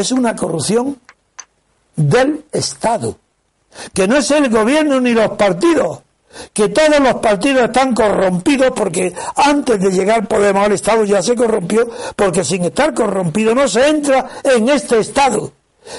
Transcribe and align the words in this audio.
es 0.00 0.12
una 0.12 0.34
corrupción 0.34 0.98
del 1.96 2.44
Estado, 2.52 3.16
que 3.92 4.08
no 4.08 4.16
es 4.16 4.30
el 4.30 4.48
gobierno 4.50 5.00
ni 5.00 5.12
los 5.12 5.30
partidos, 5.30 6.00
que 6.52 6.68
todos 6.68 7.00
los 7.00 7.14
partidos 7.14 7.64
están 7.64 7.94
corrompidos 7.94 8.72
porque 8.74 9.14
antes 9.36 9.80
de 9.80 9.90
llegar 9.90 10.26
Podemos 10.26 10.66
al 10.66 10.72
Estado 10.72 11.04
ya 11.04 11.22
se 11.22 11.34
corrompió, 11.34 11.88
porque 12.16 12.44
sin 12.44 12.64
estar 12.64 12.92
corrompido 12.92 13.54
no 13.54 13.68
se 13.68 13.88
entra 13.88 14.28
en 14.42 14.68
este 14.68 14.98
Estado. 14.98 15.52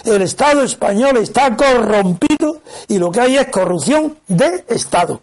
El 0.04 0.22
Estado 0.24 0.64
español 0.64 1.18
está 1.18 1.56
corrompido 1.56 2.62
y 2.88 2.98
lo 2.98 3.12
que 3.12 3.22
hay 3.22 3.38
es 3.38 3.48
corrupción 3.48 4.18
de 4.28 4.66
Estado. 4.68 5.22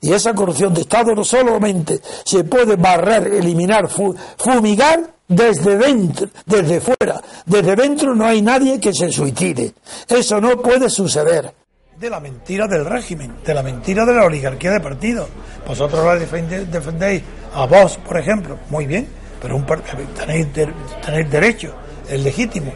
Y 0.00 0.12
esa 0.12 0.34
corrupción 0.34 0.72
de 0.72 0.82
Estado 0.82 1.14
no 1.14 1.24
solamente 1.24 2.00
se 2.24 2.44
puede 2.44 2.76
barrer, 2.76 3.26
eliminar, 3.34 3.88
fumigar 3.88 5.15
desde 5.28 5.76
dentro, 5.76 6.28
desde 6.44 6.80
fuera. 6.80 7.20
Desde 7.44 7.76
dentro 7.76 8.14
no 8.14 8.26
hay 8.26 8.42
nadie 8.42 8.80
que 8.80 8.92
se 8.92 9.10
suicide. 9.10 9.72
Eso 10.08 10.40
no 10.40 10.56
puede 10.60 10.88
suceder. 10.88 11.52
De 11.98 12.10
la 12.10 12.20
mentira 12.20 12.66
del 12.66 12.84
régimen, 12.84 13.36
de 13.44 13.54
la 13.54 13.62
mentira 13.62 14.04
de 14.04 14.14
la 14.14 14.24
oligarquía 14.24 14.72
de 14.72 14.80
partidos. 14.80 15.28
Vosotros 15.66 16.04
la 16.04 16.16
defendéis 16.16 17.22
a 17.54 17.66
vos, 17.66 17.96
por 17.98 18.18
ejemplo, 18.18 18.58
muy 18.68 18.86
bien, 18.86 19.08
pero 19.40 19.56
un, 19.56 19.64
tenéis, 19.64 20.48
tenéis 20.52 21.30
derecho, 21.30 21.74
es 22.08 22.22
legítimo 22.22 22.72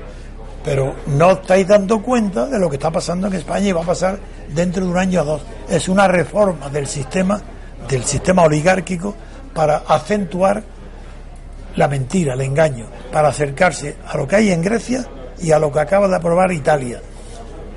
pero 0.64 0.94
no 1.06 1.32
estáis 1.32 1.66
dando 1.66 2.02
cuenta 2.02 2.46
de 2.46 2.58
lo 2.58 2.68
que 2.68 2.76
está 2.76 2.90
pasando 2.90 3.26
en 3.28 3.34
España 3.34 3.68
y 3.68 3.72
va 3.72 3.82
a 3.82 3.86
pasar 3.86 4.18
dentro 4.54 4.84
de 4.84 4.90
un 4.90 4.98
año 4.98 5.22
o 5.22 5.24
dos. 5.24 5.42
Es 5.68 5.88
una 5.88 6.06
reforma 6.06 6.68
del 6.68 6.86
sistema, 6.86 7.40
del 7.88 8.04
sistema 8.04 8.42
oligárquico 8.42 9.14
para 9.54 9.78
acentuar 9.78 10.62
la 11.76 11.88
mentira, 11.88 12.34
el 12.34 12.40
engaño, 12.40 12.86
para 13.12 13.28
acercarse 13.28 13.96
a 14.06 14.16
lo 14.16 14.26
que 14.26 14.36
hay 14.36 14.50
en 14.50 14.62
Grecia 14.62 15.06
y 15.40 15.52
a 15.52 15.58
lo 15.58 15.72
que 15.72 15.80
acaba 15.80 16.08
de 16.08 16.16
aprobar 16.16 16.52
Italia. 16.52 17.00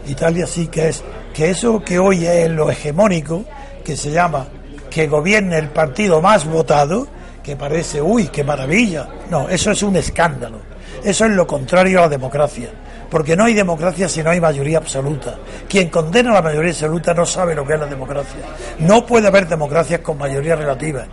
Italia 0.07 0.45
sí 0.47 0.67
que 0.67 0.89
es 0.89 1.03
que 1.33 1.49
eso 1.49 1.81
que 1.83 1.99
hoy 1.99 2.25
es 2.25 2.49
lo 2.49 2.69
hegemónico, 2.69 3.45
que 3.83 3.95
se 3.95 4.11
llama 4.11 4.47
que 4.89 5.07
gobierne 5.07 5.57
el 5.57 5.69
partido 5.69 6.21
más 6.21 6.45
votado, 6.45 7.07
que 7.41 7.55
parece, 7.55 8.01
uy, 8.01 8.27
qué 8.27 8.43
maravilla. 8.43 9.07
No, 9.29 9.49
eso 9.49 9.71
es 9.71 9.81
un 9.81 9.95
escándalo 9.95 10.73
eso 11.03 11.25
es 11.25 11.31
lo 11.31 11.45
contrario 11.45 11.99
a 11.99 12.03
la 12.03 12.09
democracia. 12.09 12.69
Porque 13.09 13.35
no 13.35 13.45
hay 13.45 13.53
democracia 13.53 14.07
si 14.07 14.23
no 14.23 14.29
hay 14.29 14.39
mayoría 14.39 14.77
absoluta. 14.77 15.35
Quien 15.67 15.89
condena 15.89 16.31
la 16.31 16.41
mayoría 16.41 16.71
absoluta 16.71 17.13
no 17.13 17.25
sabe 17.25 17.53
lo 17.53 17.65
que 17.65 17.73
es 17.73 17.79
la 17.79 17.85
democracia. 17.85 18.41
No 18.79 19.05
puede 19.05 19.27
haber 19.27 19.47
democracias 19.47 19.99
con 19.99 20.17
mayoría 20.17 20.55
relativa. 20.55 21.05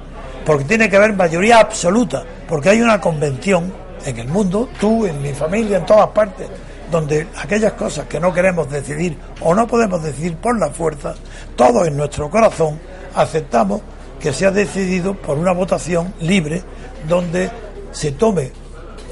Porque 0.44 0.64
tiene 0.64 0.88
que 0.88 0.96
haber 0.96 1.12
mayoría 1.14 1.60
absoluta. 1.60 2.24
Porque 2.48 2.70
hay 2.70 2.80
una 2.80 3.00
convención 3.00 3.72
en 4.04 4.18
el 4.18 4.28
mundo, 4.28 4.68
tú, 4.80 5.06
en 5.06 5.20
mi 5.20 5.32
familia, 5.32 5.78
en 5.78 5.86
todas 5.86 6.08
partes, 6.08 6.48
donde 6.90 7.28
aquellas 7.36 7.74
cosas 7.74 8.06
que 8.06 8.18
no 8.18 8.32
queremos 8.32 8.70
decidir 8.70 9.16
o 9.40 9.54
no 9.54 9.66
podemos 9.66 10.02
decidir 10.02 10.36
por 10.36 10.58
la 10.58 10.70
fuerza, 10.70 11.14
todos 11.56 11.86
en 11.86 11.96
nuestro 11.96 12.28
corazón 12.30 12.80
aceptamos 13.14 13.82
que 14.18 14.32
sea 14.32 14.50
decidido 14.50 15.14
por 15.14 15.38
una 15.38 15.52
votación 15.52 16.12
libre 16.20 16.62
donde 17.08 17.50
se 17.92 18.12
tome 18.12 18.52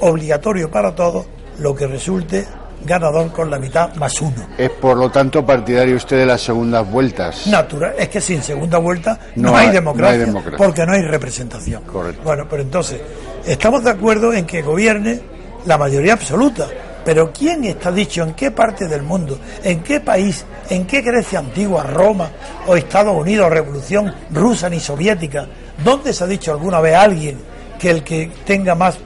obligatorio 0.01 0.69
para 0.69 0.95
todos 0.95 1.25
lo 1.59 1.75
que 1.75 1.87
resulte 1.87 2.45
ganador 2.85 3.31
con 3.31 3.49
la 3.49 3.59
mitad 3.59 3.93
más 3.95 4.21
uno. 4.21 4.47
Es 4.57 4.69
por 4.69 4.97
lo 4.97 5.09
tanto 5.09 5.45
partidario 5.45 5.95
usted 5.95 6.17
de 6.17 6.25
las 6.25 6.41
segundas 6.41 6.89
vueltas. 6.89 7.47
Natural, 7.47 7.93
es 7.97 8.09
que 8.09 8.21
sin 8.21 8.41
segunda 8.41 8.77
vuelta 8.77 9.19
no, 9.35 9.55
hay, 9.55 9.69
democracia, 9.69 10.27
porque 10.57 10.85
no 10.85 10.93
hay 10.93 11.01
representación. 11.01 11.83
Correcto. 11.83 12.21
Bueno, 12.23 12.47
pero 12.49 12.61
entonces, 12.61 13.01
estamos 13.45 13.83
de 13.83 13.91
acuerdo 13.91 14.33
en 14.33 14.45
que 14.45 14.61
gobierne 14.61 15.21
la 15.65 15.77
mayoría 15.77 16.13
absoluta, 16.13 16.67
pero 17.03 17.31
¿quién 17.31 17.63
está 17.65 17.91
dicho 17.91 18.23
en 18.23 18.33
qué 18.33 18.51
parte 18.51 18.87
del 18.87 19.03
mundo, 19.03 19.39
en 19.63 19.81
qué 19.81 19.99
país, 19.99 20.45
en 20.69 20.85
qué 20.85 21.01
Grecia 21.01 21.39
antigua, 21.39 21.83
Roma 21.83 22.29
o 22.67 22.75
Estados 22.75 23.15
Unidos, 23.15 23.49
revolución 23.49 24.13
rusa 24.31 24.69
ni 24.69 24.79
soviética, 24.79 25.47
dónde 25.83 26.13
se 26.13 26.23
ha 26.23 26.27
dicho 26.27 26.51
alguna 26.51 26.79
vez 26.79 26.95
alguien 26.95 27.39
que 27.79 27.89
el 27.89 28.03
que 28.03 28.31
tenga 28.45 28.75
más 28.75 28.97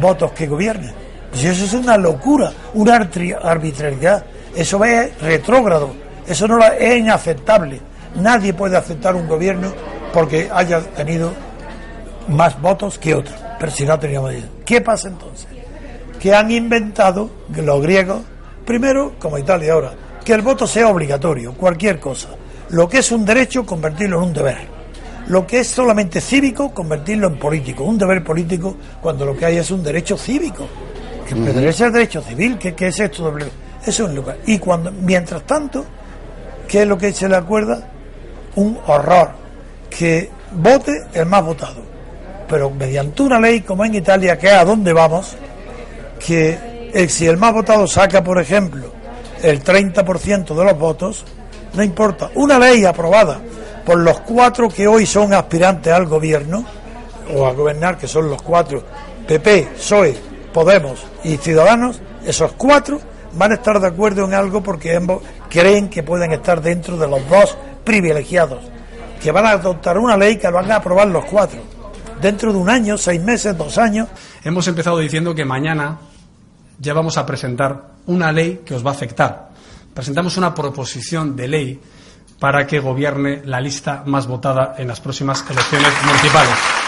votos 0.00 0.32
que 0.32 0.46
gobiernen. 0.46 1.01
Pues 1.32 1.44
eso 1.44 1.64
es 1.64 1.72
una 1.72 1.96
locura, 1.96 2.52
una 2.74 2.96
arbitrariedad. 2.96 4.24
Eso 4.54 4.84
es 4.84 5.18
retrógrado, 5.20 5.90
eso 6.26 6.46
no 6.46 6.62
es 6.62 6.98
inaceptable. 6.98 7.80
Nadie 8.16 8.52
puede 8.52 8.76
aceptar 8.76 9.16
un 9.16 9.26
gobierno 9.26 9.72
porque 10.12 10.50
haya 10.52 10.80
tenido 10.80 11.32
más 12.28 12.60
votos 12.60 12.98
que 12.98 13.14
otro, 13.14 13.34
pero 13.58 13.72
si 13.72 13.86
no 13.86 13.98
tenido 13.98 14.22
mayoría. 14.22 14.50
¿Qué 14.66 14.82
pasa 14.82 15.08
entonces? 15.08 15.48
Que 16.20 16.34
han 16.34 16.50
inventado 16.50 17.30
los 17.56 17.82
griegos, 17.82 18.20
primero, 18.66 19.14
como 19.18 19.38
Italia 19.38 19.72
ahora, 19.72 19.94
que 20.22 20.34
el 20.34 20.42
voto 20.42 20.66
sea 20.66 20.88
obligatorio, 20.88 21.54
cualquier 21.54 21.98
cosa. 21.98 22.28
Lo 22.68 22.88
que 22.90 22.98
es 22.98 23.10
un 23.10 23.24
derecho, 23.24 23.64
convertirlo 23.64 24.18
en 24.18 24.28
un 24.28 24.32
deber 24.34 24.82
lo 25.28 25.46
que 25.46 25.60
es 25.60 25.68
solamente 25.68 26.20
cívico, 26.20 26.74
convertirlo 26.74 27.28
en 27.28 27.38
político. 27.38 27.84
Un 27.84 27.96
deber 27.96 28.24
político 28.24 28.76
cuando 29.00 29.24
lo 29.24 29.36
que 29.36 29.46
hay 29.46 29.56
es 29.56 29.70
un 29.70 29.82
derecho 29.82 30.16
cívico. 30.16 30.66
Que 31.34 31.50
el 31.50 31.92
derecho 31.92 32.22
civil. 32.22 32.58
¿Qué, 32.58 32.74
es 32.78 33.00
esto? 33.00 33.36
Eso 33.38 33.50
es 33.86 34.00
un 34.00 34.14
lugar. 34.14 34.38
Y 34.46 34.58
cuando, 34.58 34.90
mientras 34.92 35.42
tanto, 35.42 35.84
¿qué 36.68 36.82
es 36.82 36.88
lo 36.88 36.98
que 36.98 37.12
se 37.12 37.28
le 37.28 37.36
acuerda? 37.36 37.88
Un 38.56 38.78
horror. 38.86 39.30
Que 39.90 40.30
vote 40.52 40.92
el 41.14 41.26
más 41.26 41.44
votado. 41.44 41.82
Pero 42.48 42.70
mediante 42.70 43.22
una 43.22 43.40
ley 43.40 43.60
como 43.60 43.84
en 43.84 43.94
Italia, 43.94 44.38
que 44.38 44.48
es 44.48 44.52
a 44.52 44.64
dónde 44.64 44.92
vamos, 44.92 45.36
que 46.24 47.06
si 47.08 47.26
el 47.26 47.36
más 47.36 47.52
votado 47.54 47.86
saca, 47.86 48.22
por 48.22 48.40
ejemplo, 48.40 48.92
el 49.42 49.62
30% 49.62 50.54
de 50.54 50.64
los 50.64 50.78
votos, 50.78 51.24
no 51.74 51.82
importa, 51.82 52.30
una 52.34 52.58
ley 52.58 52.84
aprobada 52.84 53.40
por 53.84 53.98
los 53.98 54.20
cuatro 54.20 54.68
que 54.68 54.86
hoy 54.86 55.06
son 55.06 55.32
aspirantes 55.32 55.92
al 55.92 56.06
gobierno, 56.06 56.64
o 57.34 57.46
a 57.46 57.52
gobernar, 57.52 57.98
que 57.98 58.06
son 58.06 58.28
los 58.28 58.42
cuatro, 58.42 58.82
PP, 59.26 59.68
PSOE, 59.76 60.16
Podemos 60.52 61.04
y 61.24 61.36
Ciudadanos, 61.36 62.00
esos 62.24 62.52
cuatro 62.52 63.00
van 63.34 63.52
a 63.52 63.54
estar 63.54 63.80
de 63.80 63.86
acuerdo 63.86 64.24
en 64.24 64.34
algo 64.34 64.62
porque 64.62 64.96
ambos 64.96 65.22
creen 65.48 65.88
que 65.88 66.02
pueden 66.02 66.32
estar 66.32 66.60
dentro 66.60 66.96
de 66.96 67.08
los 67.08 67.28
dos 67.28 67.56
privilegiados, 67.84 68.62
que 69.20 69.32
van 69.32 69.46
a 69.46 69.50
adoptar 69.50 69.98
una 69.98 70.16
ley 70.16 70.36
que 70.36 70.50
van 70.50 70.70
a 70.70 70.76
aprobar 70.76 71.08
los 71.08 71.24
cuatro. 71.24 71.60
Dentro 72.20 72.52
de 72.52 72.58
un 72.58 72.70
año, 72.70 72.96
seis 72.96 73.20
meses, 73.20 73.56
dos 73.56 73.78
años. 73.78 74.08
Hemos 74.44 74.68
empezado 74.68 74.98
diciendo 74.98 75.34
que 75.34 75.44
mañana 75.44 75.98
ya 76.78 76.94
vamos 76.94 77.18
a 77.18 77.26
presentar 77.26 77.94
una 78.06 78.30
ley 78.30 78.62
que 78.64 78.74
os 78.74 78.86
va 78.86 78.90
a 78.90 78.94
afectar. 78.94 79.48
Presentamos 79.92 80.36
una 80.36 80.54
proposición 80.54 81.34
de 81.34 81.48
ley 81.48 81.80
para 82.38 82.66
que 82.66 82.80
gobierne 82.80 83.42
la 83.44 83.60
lista 83.60 84.02
más 84.06 84.26
votada 84.26 84.74
en 84.78 84.88
las 84.88 85.00
próximas 85.00 85.44
elecciones 85.48 85.92
municipales. 86.04 86.81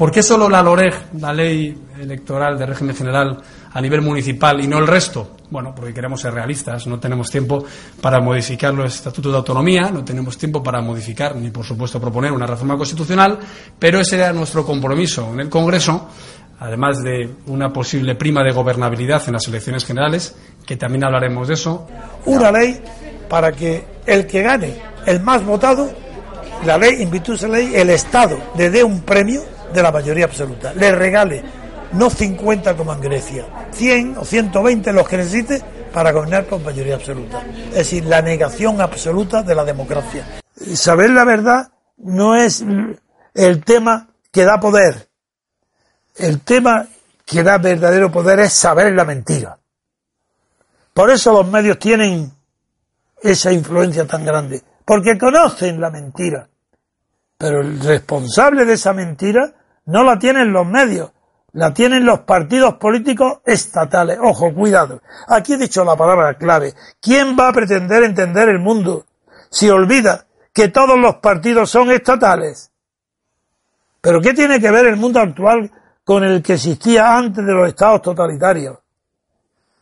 ¿Por 0.00 0.10
qué 0.10 0.22
solo 0.22 0.48
la 0.48 0.62
LOREG, 0.62 1.12
la 1.18 1.30
ley 1.30 1.76
electoral 2.00 2.56
de 2.56 2.64
régimen 2.64 2.96
general 2.96 3.36
a 3.70 3.80
nivel 3.82 4.00
municipal 4.00 4.58
y 4.58 4.66
no 4.66 4.78
el 4.78 4.86
resto? 4.86 5.36
Bueno, 5.50 5.74
porque 5.74 5.92
queremos 5.92 6.22
ser 6.22 6.32
realistas, 6.32 6.86
no 6.86 6.98
tenemos 6.98 7.28
tiempo 7.28 7.62
para 8.00 8.18
modificar 8.18 8.72
los 8.72 8.94
estatutos 8.94 9.30
de 9.30 9.36
autonomía, 9.36 9.90
no 9.92 10.02
tenemos 10.02 10.38
tiempo 10.38 10.62
para 10.62 10.80
modificar 10.80 11.36
ni, 11.36 11.50
por 11.50 11.66
supuesto, 11.66 12.00
proponer 12.00 12.32
una 12.32 12.46
reforma 12.46 12.78
constitucional, 12.78 13.38
pero 13.78 14.00
ese 14.00 14.16
era 14.16 14.32
nuestro 14.32 14.64
compromiso 14.64 15.34
en 15.34 15.40
el 15.40 15.50
Congreso, 15.50 16.08
además 16.60 17.02
de 17.02 17.34
una 17.48 17.70
posible 17.70 18.14
prima 18.14 18.42
de 18.42 18.52
gobernabilidad 18.52 19.22
en 19.26 19.34
las 19.34 19.48
elecciones 19.48 19.84
generales, 19.84 20.34
que 20.64 20.78
también 20.78 21.04
hablaremos 21.04 21.46
de 21.46 21.52
eso. 21.52 21.86
Una 22.24 22.50
ley 22.50 22.80
para 23.28 23.52
que 23.52 23.84
el 24.06 24.26
que 24.26 24.40
gane 24.40 24.76
el 25.04 25.20
más 25.20 25.44
votado, 25.44 25.90
la 26.64 26.78
ley, 26.78 27.02
en 27.02 27.10
virtud 27.10 27.38
ley, 27.42 27.72
el 27.74 27.90
Estado 27.90 28.38
le 28.56 28.70
dé 28.70 28.82
un 28.82 29.02
premio 29.02 29.59
de 29.72 29.82
la 29.82 29.92
mayoría 29.92 30.24
absoluta, 30.24 30.72
le 30.74 30.92
regale 30.92 31.42
no 31.92 32.08
50 32.08 32.76
como 32.76 32.92
en 32.92 33.00
Grecia, 33.00 33.46
100 33.72 34.18
o 34.18 34.24
120 34.24 34.92
los 34.92 35.08
que 35.08 35.16
necesite 35.16 35.62
para 35.92 36.12
gobernar 36.12 36.46
con 36.46 36.62
mayoría 36.62 36.94
absoluta. 36.94 37.42
Es 37.68 37.74
decir, 37.74 38.04
la 38.04 38.22
negación 38.22 38.80
absoluta 38.80 39.42
de 39.42 39.54
la 39.54 39.64
democracia. 39.64 40.24
Saber 40.74 41.10
la 41.10 41.24
verdad 41.24 41.68
no 41.98 42.36
es 42.36 42.64
el 43.34 43.64
tema 43.64 44.08
que 44.30 44.44
da 44.44 44.60
poder. 44.60 45.08
El 46.16 46.40
tema 46.40 46.86
que 47.24 47.42
da 47.42 47.58
verdadero 47.58 48.10
poder 48.10 48.40
es 48.40 48.52
saber 48.52 48.92
la 48.92 49.04
mentira. 49.04 49.58
Por 50.92 51.10
eso 51.10 51.32
los 51.32 51.48
medios 51.48 51.78
tienen 51.78 52.30
esa 53.22 53.52
influencia 53.52 54.06
tan 54.06 54.24
grande 54.24 54.62
porque 54.84 55.18
conocen 55.18 55.80
la 55.80 55.90
mentira. 55.90 56.48
Pero 57.38 57.60
el 57.60 57.80
responsable 57.80 58.64
de 58.64 58.74
esa 58.74 58.92
mentira 58.92 59.54
no 59.90 60.04
la 60.04 60.18
tienen 60.18 60.52
los 60.52 60.66
medios, 60.66 61.10
la 61.52 61.74
tienen 61.74 62.04
los 62.04 62.20
partidos 62.20 62.74
políticos 62.74 63.40
estatales. 63.44 64.18
Ojo, 64.22 64.54
cuidado. 64.54 65.02
Aquí 65.28 65.54
he 65.54 65.58
dicho 65.58 65.84
la 65.84 65.96
palabra 65.96 66.34
clave. 66.34 66.74
¿Quién 67.00 67.36
va 67.38 67.48
a 67.48 67.52
pretender 67.52 68.04
entender 68.04 68.48
el 68.48 68.58
mundo 68.58 69.06
si 69.50 69.68
olvida 69.68 70.26
que 70.52 70.68
todos 70.68 70.98
los 70.98 71.16
partidos 71.16 71.70
son 71.70 71.90
estatales? 71.90 72.70
¿Pero 74.00 74.20
qué 74.20 74.32
tiene 74.32 74.60
que 74.60 74.70
ver 74.70 74.86
el 74.86 74.96
mundo 74.96 75.20
actual 75.20 75.70
con 76.04 76.24
el 76.24 76.42
que 76.42 76.54
existía 76.54 77.16
antes 77.16 77.44
de 77.44 77.52
los 77.52 77.68
estados 77.68 78.00
totalitarios? 78.02 78.78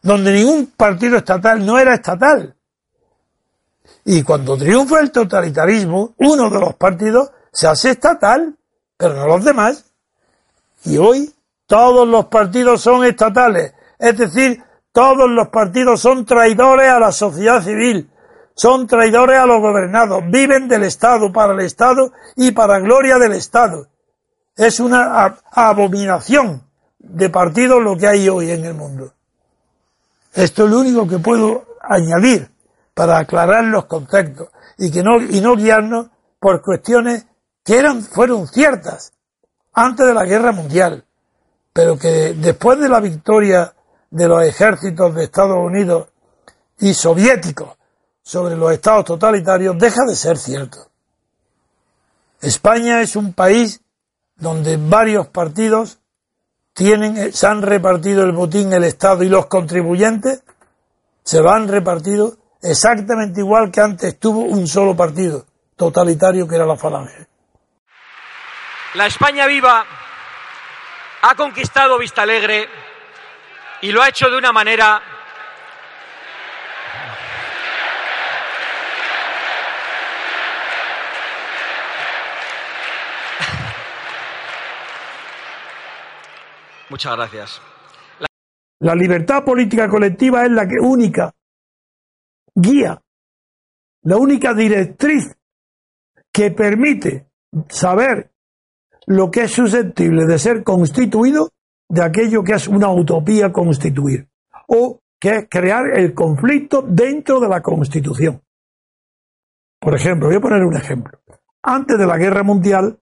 donde 0.02 0.32
ningún 0.32 0.66
partido 0.66 1.16
estatal 1.16 1.64
no 1.64 1.78
era 1.78 1.94
estatal. 1.94 2.54
Y 4.04 4.22
cuando 4.22 4.56
triunfa 4.56 5.00
el 5.00 5.10
totalitarismo, 5.10 6.14
uno 6.18 6.50
de 6.50 6.60
los 6.60 6.74
partidos 6.74 7.30
se 7.52 7.66
hace 7.66 7.90
estatal, 7.90 8.56
pero 8.96 9.14
no 9.14 9.26
los 9.26 9.44
demás. 9.44 9.87
Y 10.84 10.98
hoy 10.98 11.32
todos 11.66 12.08
los 12.08 12.26
partidos 12.26 12.80
son 12.80 13.04
estatales. 13.04 13.74
Es 13.98 14.16
decir, 14.16 14.62
todos 14.92 15.28
los 15.28 15.48
partidos 15.48 16.00
son 16.00 16.24
traidores 16.24 16.88
a 16.88 16.98
la 16.98 17.12
sociedad 17.12 17.62
civil, 17.62 18.10
son 18.54 18.86
traidores 18.86 19.38
a 19.38 19.46
los 19.46 19.60
gobernados, 19.60 20.22
viven 20.30 20.66
del 20.66 20.84
Estado, 20.84 21.32
para 21.32 21.52
el 21.52 21.60
Estado 21.60 22.12
y 22.36 22.52
para 22.52 22.80
gloria 22.80 23.18
del 23.18 23.32
Estado. 23.32 23.88
Es 24.56 24.80
una 24.80 25.38
abominación 25.52 26.64
de 26.98 27.30
partidos 27.30 27.82
lo 27.82 27.96
que 27.96 28.08
hay 28.08 28.28
hoy 28.28 28.50
en 28.50 28.64
el 28.64 28.74
mundo. 28.74 29.12
Esto 30.34 30.64
es 30.64 30.70
lo 30.70 30.80
único 30.80 31.06
que 31.06 31.18
puedo 31.18 31.64
añadir 31.80 32.50
para 32.94 33.18
aclarar 33.18 33.64
los 33.64 33.84
conceptos 33.84 34.48
y 34.76 34.90
que 34.90 35.02
no, 35.02 35.20
y 35.20 35.40
no 35.40 35.54
guiarnos 35.54 36.08
por 36.40 36.62
cuestiones 36.62 37.26
que 37.64 37.78
eran, 37.78 38.02
fueron 38.02 38.46
ciertas 38.48 39.12
antes 39.78 40.06
de 40.06 40.14
la 40.14 40.24
guerra 40.24 40.50
mundial, 40.50 41.04
pero 41.72 41.96
que 41.96 42.34
después 42.34 42.80
de 42.80 42.88
la 42.88 42.98
victoria 42.98 43.72
de 44.10 44.26
los 44.26 44.42
ejércitos 44.42 45.14
de 45.14 45.24
Estados 45.24 45.58
Unidos 45.58 46.08
y 46.80 46.94
soviéticos 46.94 47.76
sobre 48.22 48.56
los 48.56 48.72
estados 48.72 49.04
totalitarios 49.04 49.78
deja 49.78 50.04
de 50.04 50.16
ser 50.16 50.36
cierto. 50.36 50.88
España 52.40 53.00
es 53.02 53.14
un 53.14 53.32
país 53.32 53.80
donde 54.36 54.76
varios 54.76 55.28
partidos 55.28 56.00
tienen, 56.74 57.32
se 57.32 57.46
han 57.46 57.62
repartido 57.62 58.24
el 58.24 58.32
botín 58.32 58.72
el 58.72 58.82
Estado 58.82 59.22
y 59.22 59.28
los 59.28 59.46
contribuyentes 59.46 60.42
se 61.22 61.40
lo 61.40 61.50
han 61.50 61.68
repartido 61.68 62.36
exactamente 62.62 63.40
igual 63.40 63.70
que 63.70 63.80
antes 63.80 64.18
tuvo 64.18 64.40
un 64.40 64.66
solo 64.66 64.96
partido 64.96 65.46
totalitario 65.76 66.48
que 66.48 66.56
era 66.56 66.66
la 66.66 66.76
Falange. 66.76 67.27
La 68.94 69.06
España 69.06 69.46
viva 69.46 69.84
ha 71.20 71.34
conquistado 71.34 71.98
Vista 71.98 72.22
Alegre 72.22 72.66
y 73.82 73.92
lo 73.92 74.00
ha 74.02 74.08
hecho 74.08 74.30
de 74.30 74.38
una 74.38 74.50
manera 74.50 75.02
Muchas 86.88 87.14
gracias. 87.14 87.60
La 88.80 88.94
libertad 88.94 89.44
política 89.44 89.86
colectiva 89.86 90.44
es 90.44 90.50
la 90.50 90.66
única 90.80 91.34
guía, 92.54 92.98
la 94.02 94.16
única 94.16 94.54
directriz 94.54 95.36
que 96.32 96.52
permite 96.52 97.28
saber 97.68 98.30
lo 99.08 99.30
que 99.30 99.44
es 99.44 99.52
susceptible 99.52 100.26
de 100.26 100.38
ser 100.38 100.62
constituido 100.62 101.50
de 101.88 102.04
aquello 102.04 102.44
que 102.44 102.52
es 102.52 102.68
una 102.68 102.90
utopía 102.90 103.50
constituir, 103.50 104.28
o 104.66 105.00
que 105.18 105.30
es 105.30 105.46
crear 105.48 105.98
el 105.98 106.12
conflicto 106.12 106.82
dentro 106.82 107.40
de 107.40 107.48
la 107.48 107.62
Constitución. 107.62 108.42
Por 109.80 109.94
ejemplo, 109.94 110.28
voy 110.28 110.36
a 110.36 110.40
poner 110.40 110.62
un 110.62 110.76
ejemplo. 110.76 111.18
Antes 111.62 111.98
de 111.98 112.06
la 112.06 112.18
Guerra 112.18 112.42
Mundial, 112.42 112.98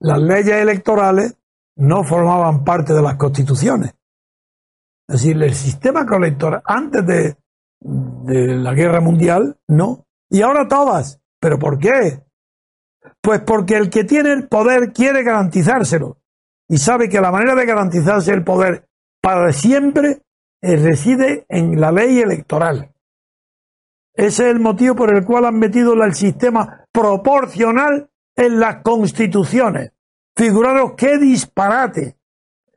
las 0.00 0.20
leyes 0.20 0.56
electorales 0.56 1.34
no 1.76 2.04
formaban 2.04 2.62
parte 2.62 2.92
de 2.92 3.02
las 3.02 3.16
constituciones. 3.16 3.94
Es 5.08 5.22
decir, 5.22 5.42
el 5.42 5.54
sistema 5.54 6.04
electoral 6.16 6.62
antes 6.66 7.06
de, 7.06 7.36
de 7.80 8.56
la 8.56 8.74
Guerra 8.74 9.00
Mundial, 9.00 9.56
no. 9.68 10.04
Y 10.28 10.42
ahora 10.42 10.68
todas. 10.68 11.20
¿Pero 11.40 11.58
por 11.58 11.78
qué? 11.78 12.22
Pues 13.24 13.40
porque 13.40 13.74
el 13.76 13.88
que 13.88 14.04
tiene 14.04 14.34
el 14.34 14.48
poder 14.48 14.92
quiere 14.92 15.22
garantizárselo 15.22 16.18
y 16.68 16.76
sabe 16.76 17.08
que 17.08 17.22
la 17.22 17.32
manera 17.32 17.54
de 17.54 17.64
garantizarse 17.64 18.34
el 18.34 18.44
poder 18.44 18.86
para 19.22 19.50
siempre 19.54 20.20
eh, 20.60 20.76
reside 20.76 21.46
en 21.48 21.80
la 21.80 21.90
ley 21.90 22.20
electoral. 22.20 22.92
Ese 24.12 24.44
es 24.44 24.50
el 24.54 24.60
motivo 24.60 24.94
por 24.94 25.16
el 25.16 25.24
cual 25.24 25.46
han 25.46 25.58
metido 25.58 25.94
el 25.94 26.14
sistema 26.14 26.84
proporcional 26.92 28.10
en 28.36 28.60
las 28.60 28.82
constituciones. 28.82 29.92
Figuraros 30.36 30.92
qué 30.94 31.16
disparate 31.16 32.18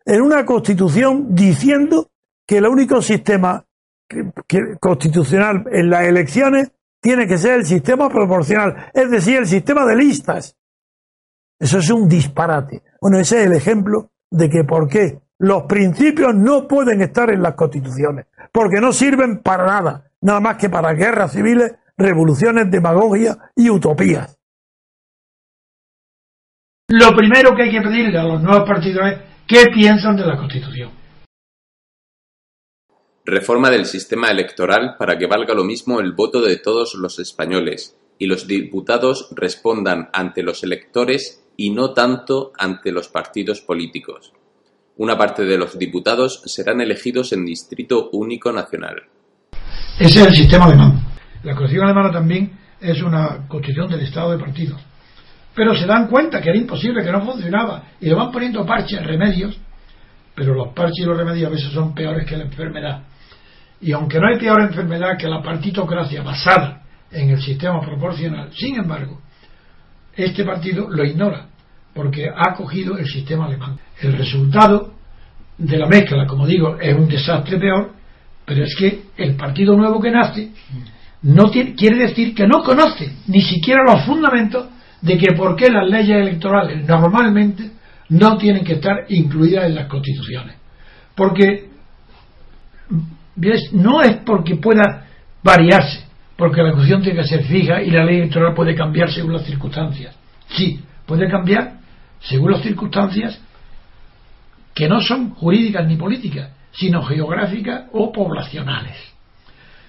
en 0.06 0.22
una 0.22 0.46
constitución 0.46 1.36
diciendo 1.36 2.10
que 2.48 2.60
el 2.60 2.68
único 2.68 3.02
sistema 3.02 3.66
constitucional 4.80 5.66
en 5.74 5.90
las 5.90 6.04
elecciones 6.04 6.72
tiene 7.08 7.26
que 7.26 7.38
ser 7.38 7.60
el 7.60 7.66
sistema 7.66 8.10
proporcional, 8.10 8.92
es 8.94 9.10
decir, 9.10 9.38
el 9.38 9.46
sistema 9.46 9.86
de 9.86 9.96
listas. 9.96 10.58
Eso 11.58 11.78
es 11.78 11.90
un 11.90 12.10
disparate. 12.10 12.84
Bueno, 13.00 13.18
ese 13.18 13.40
es 13.40 13.46
el 13.46 13.54
ejemplo 13.54 14.10
de 14.30 14.50
que 14.50 14.66
por 14.66 14.90
qué 14.90 15.22
los 15.40 15.64
principios 15.64 16.36
no 16.36 16.68
pueden 16.68 17.02
estar 17.02 17.30
en 17.30 17.42
las 17.42 17.54
constituciones, 17.54 18.26
porque 18.52 18.82
no 18.82 18.92
sirven 18.92 19.42
para 19.42 19.68
nada, 19.68 20.12
nada 20.20 20.42
más 20.42 20.58
que 20.58 20.70
para 20.70 20.92
guerras 20.96 21.32
civiles, 21.32 21.76
revoluciones, 21.96 22.70
demagogia 22.70 23.38
y 23.56 23.70
utopías. 23.70 24.38
Lo 26.90 27.16
primero 27.16 27.56
que 27.56 27.64
hay 27.64 27.72
que 27.72 27.82
pedirle 27.82 28.20
a 28.20 28.24
los 28.26 28.42
nuevos 28.42 28.68
partidos 28.68 29.14
es 29.14 29.20
qué 29.48 29.72
piensan 29.74 30.18
de 30.18 30.26
la 30.26 30.36
Constitución. 30.36 30.97
Reforma 33.30 33.70
del 33.70 33.86
sistema 33.86 34.32
electoral 34.32 34.96
para 34.98 35.18
que 35.18 35.28
valga 35.28 35.54
lo 35.54 35.66
mismo 35.66 36.00
el 36.00 36.14
voto 36.14 36.40
de 36.40 36.56
todos 36.56 36.94
los 36.96 37.20
españoles 37.20 37.98
y 38.18 38.26
los 38.26 38.48
diputados 38.48 39.28
respondan 39.36 40.08
ante 40.14 40.44
los 40.44 40.64
electores 40.64 41.44
y 41.58 41.72
no 41.72 41.92
tanto 41.92 42.54
ante 42.58 42.94
los 42.94 43.10
partidos 43.10 43.60
políticos. 43.60 44.32
Una 44.96 45.18
parte 45.18 45.44
de 45.44 45.58
los 45.58 45.78
diputados 45.78 46.42
serán 46.46 46.80
elegidos 46.80 47.34
en 47.34 47.44
distrito 47.44 48.10
único 48.14 48.54
nacional. 48.54 49.04
Ese 50.00 50.22
es 50.22 50.28
el 50.28 50.34
sistema 50.34 50.68
alemán. 50.68 50.94
La 51.44 51.54
constitución 51.54 51.84
alemana 51.84 52.14
también 52.14 52.58
es 52.80 53.02
una 53.02 53.46
constitución 53.50 53.90
del 53.90 54.04
Estado 54.04 54.32
de 54.32 54.40
partidos. 54.40 54.80
Pero 55.54 55.76
se 55.76 55.86
dan 55.86 56.08
cuenta 56.08 56.40
que 56.42 56.48
era 56.48 56.58
imposible, 56.58 57.04
que 57.04 57.12
no 57.12 57.26
funcionaba, 57.26 57.90
y 58.00 58.06
le 58.06 58.16
van 58.16 58.32
poniendo 58.32 58.66
parches, 58.66 59.06
remedios, 59.06 59.60
pero 60.34 60.54
los 60.54 60.70
parches 60.70 61.00
y 61.00 61.06
los 61.06 61.18
remedios 61.18 61.48
a 61.48 61.52
veces 61.52 61.74
son 61.74 61.94
peores 61.94 62.26
que 62.26 62.38
la 62.38 62.46
enfermedad. 62.46 63.04
Y 63.82 63.92
aunque 63.92 64.20
no 64.20 64.28
hay 64.28 64.40
peor 64.40 64.62
enfermedad 64.62 65.18
que 65.18 65.28
la 65.28 65.42
partitocracia 65.42 66.24
basada 66.24 66.82
en 67.12 67.30
el 67.30 67.42
sistema 67.42 67.80
proporcional, 67.82 68.52
sin 68.54 68.76
embargo, 68.76 69.22
este 70.16 70.44
partido 70.44 70.90
lo 70.90 71.06
ignora, 71.06 71.48
porque 71.94 72.28
ha 72.30 72.54
cogido 72.56 72.98
el 72.98 73.08
sistema 73.08 73.46
alemán. 73.46 73.78
El 74.02 74.18
resultado 74.18 74.94
de 75.58 75.78
la 75.78 75.88
mezcla, 75.88 76.26
como 76.26 76.46
digo, 76.46 76.78
es 76.80 76.96
un 76.96 77.08
desastre 77.08 77.58
peor, 77.60 77.94
pero 78.46 78.64
es 78.64 78.76
que 78.76 79.04
el 79.18 79.36
partido 79.36 79.76
nuevo 79.76 80.00
que 80.00 80.12
nace 80.12 80.52
no 81.24 81.52
quiere 81.52 81.98
decir 81.98 82.34
que 82.34 82.48
no 82.48 82.64
conoce 82.64 83.12
ni 83.28 83.42
siquiera 83.42 83.82
los 83.84 84.06
fundamentos 84.06 84.68
de 85.02 85.18
que 85.18 85.34
por 85.34 85.56
qué 85.56 85.70
las 85.70 85.88
leyes 85.88 86.18
electorales 86.18 86.88
normalmente 86.88 87.72
no 88.10 88.38
tienen 88.38 88.64
que 88.64 88.74
estar 88.74 89.06
incluidas 89.10 89.66
en 89.66 89.76
las 89.76 89.88
constituciones. 89.88 90.56
Porque 91.16 91.70
no 93.72 94.02
es 94.02 94.18
porque 94.26 94.56
pueda 94.56 95.08
variarse, 95.44 96.06
porque 96.36 96.62
la 96.62 96.72
Constitución 96.72 97.02
tiene 97.02 97.22
que 97.22 97.28
ser 97.28 97.44
fija 97.44 97.82
y 97.82 97.92
la 97.92 98.04
ley 98.04 98.18
electoral 98.18 98.54
puede 98.54 98.76
cambiar 98.76 99.12
según 99.12 99.34
las 99.34 99.46
circunstancias. 99.46 100.16
Sí, 100.50 100.80
puede 101.06 101.30
cambiar 101.30 101.80
según 102.20 102.52
las 102.52 102.62
circunstancias 102.62 103.40
que 104.74 104.88
no 104.88 105.02
son 105.02 105.32
jurídicas 105.32 105.88
ni 105.88 105.96
políticas, 105.96 106.50
sino 106.72 107.04
geográficas 107.04 107.86
o 107.94 108.12
poblacionales. 108.12 108.96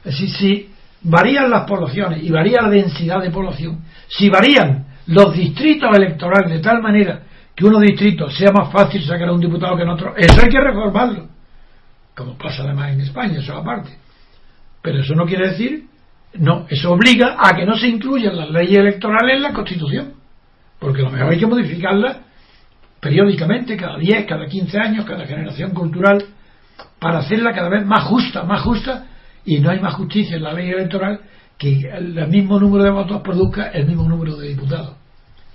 Es 0.04 0.12
decir, 0.12 0.30
si 0.30 0.70
varían 1.02 1.50
las 1.50 1.66
poblaciones 1.66 2.22
y 2.22 2.30
varía 2.30 2.62
la 2.62 2.70
densidad 2.70 3.20
de 3.20 3.30
población, 3.30 3.80
si 4.08 4.28
varían 4.30 4.86
los 5.06 5.34
distritos 5.34 5.90
electorales 5.96 6.52
de 6.52 6.60
tal 6.60 6.82
manera 6.82 7.22
que 7.54 7.64
unos 7.64 7.82
distritos 7.82 8.36
sea 8.36 8.52
más 8.52 8.70
fácil 8.70 9.02
sacar 9.02 9.28
a 9.28 9.32
un 9.32 9.40
diputado 9.40 9.76
que 9.76 9.82
en 9.82 9.88
otro, 9.88 10.14
eso 10.16 10.40
hay 10.42 10.48
que 10.48 10.60
reformarlo 10.60 11.37
como 12.18 12.36
pasa 12.36 12.64
además 12.64 12.92
en 12.92 13.02
España, 13.02 13.38
eso 13.38 13.56
aparte. 13.56 13.90
Pero 14.82 15.00
eso 15.02 15.14
no 15.14 15.24
quiere 15.24 15.50
decir, 15.50 15.84
no, 16.34 16.66
eso 16.68 16.90
obliga 16.90 17.36
a 17.38 17.54
que 17.54 17.64
no 17.64 17.76
se 17.76 17.86
incluyan 17.86 18.36
las 18.36 18.50
leyes 18.50 18.78
electorales 18.78 19.36
en 19.36 19.42
la 19.42 19.52
Constitución, 19.52 20.14
porque 20.80 21.02
lo 21.02 21.10
mejor 21.10 21.32
hay 21.32 21.38
que 21.38 21.46
modificarlas 21.46 22.16
periódicamente, 22.98 23.76
cada 23.76 23.96
10, 23.96 24.26
cada 24.26 24.46
15 24.46 24.78
años, 24.78 25.04
cada 25.04 25.26
generación 25.26 25.70
cultural, 25.70 26.24
para 26.98 27.18
hacerla 27.18 27.54
cada 27.54 27.68
vez 27.68 27.86
más 27.86 28.02
justa, 28.02 28.42
más 28.42 28.62
justa, 28.62 29.06
y 29.44 29.60
no 29.60 29.70
hay 29.70 29.78
más 29.78 29.94
justicia 29.94 30.36
en 30.36 30.42
la 30.42 30.52
ley 30.52 30.70
electoral 30.70 31.20
que 31.56 31.88
el 31.88 32.26
mismo 32.26 32.58
número 32.58 32.82
de 32.82 32.90
votos 32.90 33.22
produzca 33.22 33.68
el 33.68 33.86
mismo 33.86 34.08
número 34.08 34.36
de 34.36 34.48
diputados. 34.48 34.96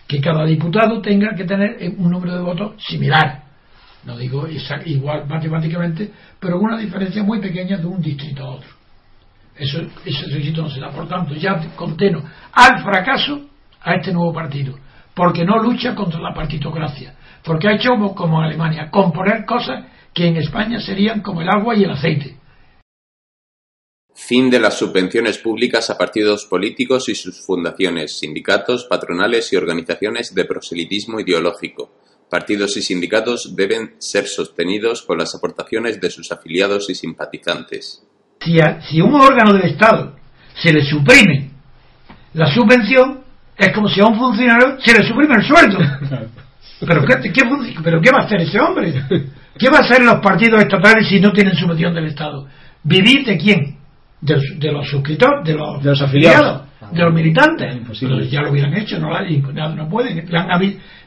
Que 0.08 0.22
cada 0.22 0.46
diputado 0.46 1.01
tenga 1.01 1.36
que 1.36 1.43
tener 1.43 1.77
un 1.98 2.10
número 2.10 2.36
de 2.36 2.41
votos 2.41 2.82
similar 2.82 3.43
no 4.05 4.17
digo 4.17 4.48
igual 4.86 5.27
matemáticamente, 5.27 6.12
pero 6.39 6.60
una 6.60 6.77
diferencia 6.77 7.24
muy 7.24 7.39
pequeña 7.39 7.77
de 7.77 7.86
un 7.86 8.01
distrito 8.01 8.43
a 8.43 8.50
otro. 8.55 8.69
Eso, 9.55 9.81
ese 10.03 10.25
requisito 10.25 10.63
no 10.63 10.69
se 10.69 10.79
da. 10.79 10.89
Por 10.89 11.07
tanto, 11.07 11.36
ya 11.36 11.74
condeno 11.75 12.24
al 12.51 12.83
fracaso 12.83 13.50
a 13.81 13.95
este 13.95 14.12
nuevo 14.12 14.33
partido, 14.33 14.75
porque 15.13 15.45
no 15.45 15.57
lucha 15.62 15.93
contra 15.93 16.19
la 16.19 16.33
partitocracia, 16.33 17.15
porque 17.43 17.67
ha 17.67 17.75
hecho 17.75 17.91
como 18.15 18.39
en 18.39 18.45
Alemania, 18.45 18.89
componer 18.89 19.45
cosas 19.45 19.86
que 20.13 20.27
en 20.27 20.38
España 20.38 20.79
serían 20.79 21.22
como 21.22 21.41
el 21.41 21.50
agua 21.50 21.75
y 21.75 21.83
el 21.83 21.91
aceite. 21.91 22.38
Fin 24.15 24.50
de 24.50 24.60
las 24.60 24.77
subvenciones 24.77 25.39
públicas 25.39 25.89
a 25.89 25.98
partidos 25.98 26.45
políticos 26.45 27.10
y 27.10 27.15
sus 27.15 27.45
fundaciones, 27.45 28.19
sindicatos, 28.19 28.86
patronales 28.86 29.51
y 29.51 29.55
organizaciones 29.55 30.33
de 30.36 30.45
proselitismo 30.45 31.19
ideológico. 31.19 32.02
Partidos 32.34 32.75
y 32.78 32.82
sindicatos 32.82 33.56
deben 33.56 33.92
ser 34.00 34.25
sostenidos 34.25 35.04
con 35.04 35.20
las 35.20 35.36
aportaciones 35.36 36.02
de 36.02 36.10
sus 36.10 36.32
afiliados 36.32 36.90
y 36.90 36.96
simpatizantes. 36.96 38.02
Si 38.42 38.60
a 38.60 38.82
si 38.82 39.00
un 39.02 39.13
órgano 39.13 39.54
del 39.54 39.66
Estado 39.66 40.16
se 40.56 40.74
le 40.74 40.84
suprime 40.84 41.52
la 42.34 42.52
subvención, 42.52 43.22
es 43.56 43.72
como 43.72 43.88
si 43.88 44.02
a 44.02 44.08
un 44.08 44.18
funcionario 44.18 44.80
se 44.84 44.98
le 44.98 45.08
suprime 45.08 45.36
el 45.36 45.44
sueldo. 45.44 45.78
¿Pero 46.80 47.06
qué, 47.06 47.32
qué, 47.32 47.44
¿Pero 47.84 48.02
qué 48.02 48.10
va 48.10 48.24
a 48.24 48.25
hacer 48.25 48.42
ese 48.42 48.60
hombre? 48.60 48.92
¿Qué 49.56 49.70
va 49.70 49.78
a 49.78 49.82
hacer 49.82 50.04
los 50.04 50.20
partidos 50.20 50.60
estatales 50.60 51.08
si 51.08 51.20
no 51.20 51.32
tienen 51.32 51.54
subvención 51.54 51.94
del 51.94 52.08
Estado? 52.08 52.48
¿Vivir 52.82 53.28
de 53.28 53.38
quién? 53.38 53.78
De, 54.22 54.72
los 54.72 54.90
suscriptores, 54.90 55.46
de 55.46 55.54
los, 55.54 56.02
afiliados, 56.02 56.63
de 56.92 57.00
los 57.00 57.13
militantes. 57.13 57.78
ya 58.32 58.42
lo 58.42 58.50
hubieran 58.50 58.74
hecho, 58.74 58.98
no, 58.98 59.12
no 59.75 59.88
pueden. 59.88 60.28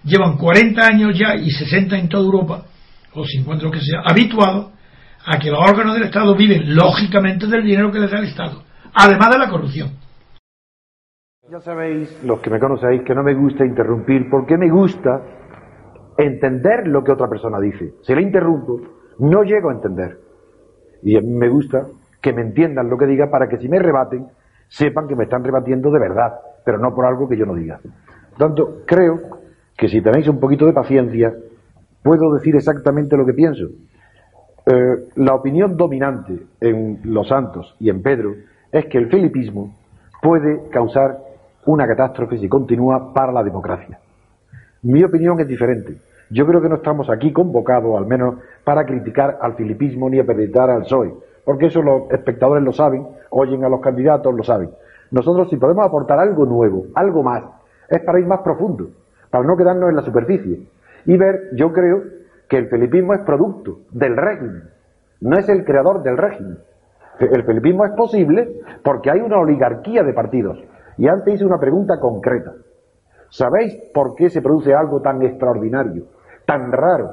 Llevan 0.07 0.39
40 0.39 0.81
años 0.87 1.19
ya 1.19 1.35
y 1.35 1.51
60 1.51 1.99
en 1.99 2.09
toda 2.09 2.25
Europa, 2.25 2.65
o 3.15 3.25
50 3.25 3.65
lo 3.65 3.71
que 3.71 3.81
sea, 3.81 4.01
habituados 4.05 4.73
a 5.27 5.39
que 5.39 5.51
los 5.51 5.59
órganos 5.59 5.95
del 5.95 6.05
Estado 6.05 6.37
viven 6.37 6.75
lógicamente 6.75 7.47
del 7.47 7.65
dinero 7.65 7.91
que 7.91 7.99
les 7.99 8.11
da 8.11 8.19
el 8.19 8.27
Estado, 8.27 8.63
además 8.95 9.31
de 9.31 9.39
la 9.39 9.51
corrupción. 9.51 9.91
Ya 11.51 11.61
sabéis, 11.61 12.23
los 12.25 12.41
que 12.41 12.51
me 12.51 12.59
conocéis, 12.59 13.03
que 13.03 13.15
no 13.15 13.23
me 13.23 13.35
gusta 13.35 13.65
interrumpir 13.65 14.29
porque 14.31 14.57
me 14.57 14.69
gusta 14.69 15.23
entender 16.19 16.87
lo 16.87 17.05
que 17.05 17.13
otra 17.13 17.29
persona 17.29 17.61
dice. 17.61 17.95
Si 18.03 18.15
le 18.15 18.23
interrumpo, 18.23 18.81
no 19.21 19.43
llego 19.43 19.71
a 19.71 19.75
entender. 19.75 20.19
Y 21.03 21.21
me 21.21 21.49
gusta 21.49 21.87
que 22.21 22.33
me 22.33 22.43
entiendan 22.43 22.89
lo 22.89 22.97
que 22.97 23.07
diga 23.07 23.31
para 23.31 23.49
que 23.49 23.59
si 23.59 23.69
me 23.69 23.79
rebaten, 23.79 24.27
sepan 24.69 25.07
que 25.07 25.15
me 25.15 25.25
están 25.25 25.45
rebatiendo 25.45 25.91
de 25.91 26.01
verdad, 26.01 26.33
pero 26.65 26.79
no 26.79 26.93
por 26.93 27.07
algo 27.07 27.29
que 27.29 27.37
yo 27.37 27.47
no 27.47 27.55
diga. 27.55 27.79
Por 28.31 28.39
tanto, 28.39 28.83
creo 28.85 29.46
que 29.77 29.89
si 29.89 30.01
tenéis 30.01 30.29
un 30.29 30.41
poquito 30.41 30.67
de 30.67 30.73
paciencia, 30.73 31.35
puedo 32.03 32.33
decir 32.35 32.57
exactamente 32.57 33.17
lo 33.17 33.27
que 33.27 33.35
pienso. 33.35 33.67
Eh, 34.67 34.97
la 35.17 35.35
opinión 35.35 35.77
dominante 35.77 36.39
en 36.61 37.01
los 37.05 37.29
santos 37.29 37.77
y 37.79 37.91
en 37.91 38.03
Pedro 38.03 38.35
es 38.73 38.87
que 38.87 38.99
el 38.99 39.09
filipismo 39.09 39.75
puede 40.23 40.69
causar 40.71 41.19
una 41.67 41.87
catástrofe 41.87 42.39
si 42.39 42.49
continúa 42.49 43.13
para 43.13 43.33
la 43.33 43.45
democracia. 43.45 43.99
Mi 44.83 45.05
opinión 45.05 45.39
es 45.41 45.49
diferente. 45.49 45.99
Yo 46.31 46.47
creo 46.47 46.61
que 46.61 46.69
no 46.69 46.77
estamos 46.77 47.09
aquí 47.11 47.33
convocados, 47.33 47.97
al 47.97 48.07
menos, 48.07 48.37
para 48.65 48.85
criticar 48.85 49.39
al 49.41 49.55
filipismo 49.55 50.11
ni 50.11 50.19
a 50.19 50.23
al 50.23 50.83
PSOE, 50.83 51.15
porque 51.45 51.67
eso 51.67 51.83
los 51.83 52.11
espectadores 52.11 52.65
lo 52.65 52.73
saben, 52.73 53.07
oyen 53.31 53.65
a 53.65 53.69
los 53.69 53.81
candidatos, 53.81 54.35
lo 54.35 54.43
saben. 54.43 54.71
Nosotros, 55.13 55.49
si 55.51 55.57
podemos 55.57 55.87
aportar 55.87 56.19
algo 56.19 56.45
nuevo, 56.45 56.87
algo 56.95 57.23
más, 57.23 57.45
es 57.89 58.01
para 58.01 58.19
ir 58.19 58.27
más 58.27 58.41
profundo, 58.41 58.89
para 59.37 59.47
no 59.47 59.57
quedarnos 59.57 59.91
en 59.91 59.97
la 59.97 60.03
superficie 60.03 60.67
y 61.05 61.17
ver, 61.19 61.51
yo 61.57 61.71
creo, 61.73 62.03
que 62.49 62.57
el 62.57 62.69
filipismo 62.69 63.13
es 63.13 63.21
producto 63.21 63.81
del 63.91 64.17
régimen, 64.17 64.63
no 65.21 65.37
es 65.37 65.49
el 65.49 65.65
creador 65.65 66.03
del 66.03 66.17
régimen. 66.17 66.59
El 67.19 67.45
filipismo 67.45 67.85
es 67.85 67.93
posible 67.93 68.61
porque 68.83 69.11
hay 69.11 69.21
una 69.21 69.39
oligarquía 69.39 70.03
de 70.03 70.13
partidos. 70.13 70.59
Y 70.97 71.09
antes 71.09 71.35
hice 71.35 71.45
una 71.45 71.59
pregunta 71.59 71.99
concreta. 71.99 72.53
¿Sabéis 73.31 73.75
por 73.93 74.15
qué 74.15 74.31
se 74.31 74.43
produce 74.43 74.75
algo 74.75 75.01
tan 75.01 75.23
extraordinario, 75.23 76.05
tan 76.47 76.71
raro? 76.71 77.11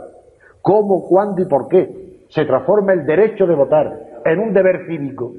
¿Cómo, 0.61 1.07
cuándo 1.07 1.41
y 1.41 1.45
por 1.45 1.67
qué 1.67 2.25
se 2.29 2.45
transforma 2.45 2.93
el 2.93 3.05
derecho 3.05 3.47
de 3.47 3.55
votar 3.55 3.99
en 4.23 4.39
un 4.39 4.53
deber 4.53 4.85
cívico? 4.85 5.33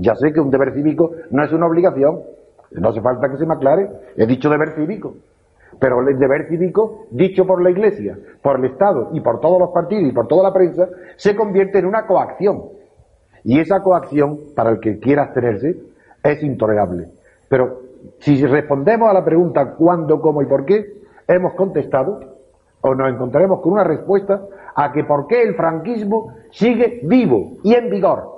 Ya 0.00 0.14
sé 0.16 0.32
que 0.32 0.40
un 0.40 0.50
deber 0.50 0.74
cívico 0.74 1.12
no 1.30 1.44
es 1.44 1.52
una 1.52 1.66
obligación, 1.66 2.20
no 2.72 2.88
hace 2.88 3.00
falta 3.00 3.30
que 3.30 3.36
se 3.36 3.46
me 3.46 3.54
aclare, 3.54 3.88
he 4.16 4.26
dicho 4.26 4.50
deber 4.50 4.70
cívico. 4.74 5.14
Pero 5.82 6.08
el 6.08 6.16
deber 6.16 6.46
cívico, 6.46 7.06
dicho 7.10 7.44
por 7.44 7.60
la 7.60 7.68
Iglesia, 7.68 8.16
por 8.40 8.60
el 8.60 8.66
Estado 8.66 9.10
y 9.14 9.20
por 9.20 9.40
todos 9.40 9.58
los 9.58 9.70
partidos 9.70 10.08
y 10.08 10.12
por 10.12 10.28
toda 10.28 10.44
la 10.44 10.54
prensa, 10.54 10.88
se 11.16 11.34
convierte 11.34 11.80
en 11.80 11.86
una 11.86 12.06
coacción. 12.06 12.66
Y 13.42 13.58
esa 13.58 13.82
coacción, 13.82 14.38
para 14.54 14.70
el 14.70 14.78
que 14.78 15.00
quiera 15.00 15.22
abstenerse, 15.24 15.76
es 16.22 16.40
intolerable. 16.44 17.08
Pero 17.48 17.80
si 18.20 18.46
respondemos 18.46 19.10
a 19.10 19.12
la 19.12 19.24
pregunta 19.24 19.74
cuándo, 19.74 20.20
cómo 20.20 20.40
y 20.40 20.46
por 20.46 20.66
qué, 20.66 21.02
hemos 21.26 21.54
contestado 21.54 22.20
o 22.80 22.94
nos 22.94 23.12
encontraremos 23.12 23.60
con 23.60 23.72
una 23.72 23.82
respuesta 23.82 24.40
a 24.76 24.92
que 24.92 25.02
por 25.02 25.26
qué 25.26 25.42
el 25.42 25.56
franquismo 25.56 26.32
sigue 26.52 27.00
vivo 27.02 27.54
y 27.64 27.74
en 27.74 27.90
vigor. 27.90 28.30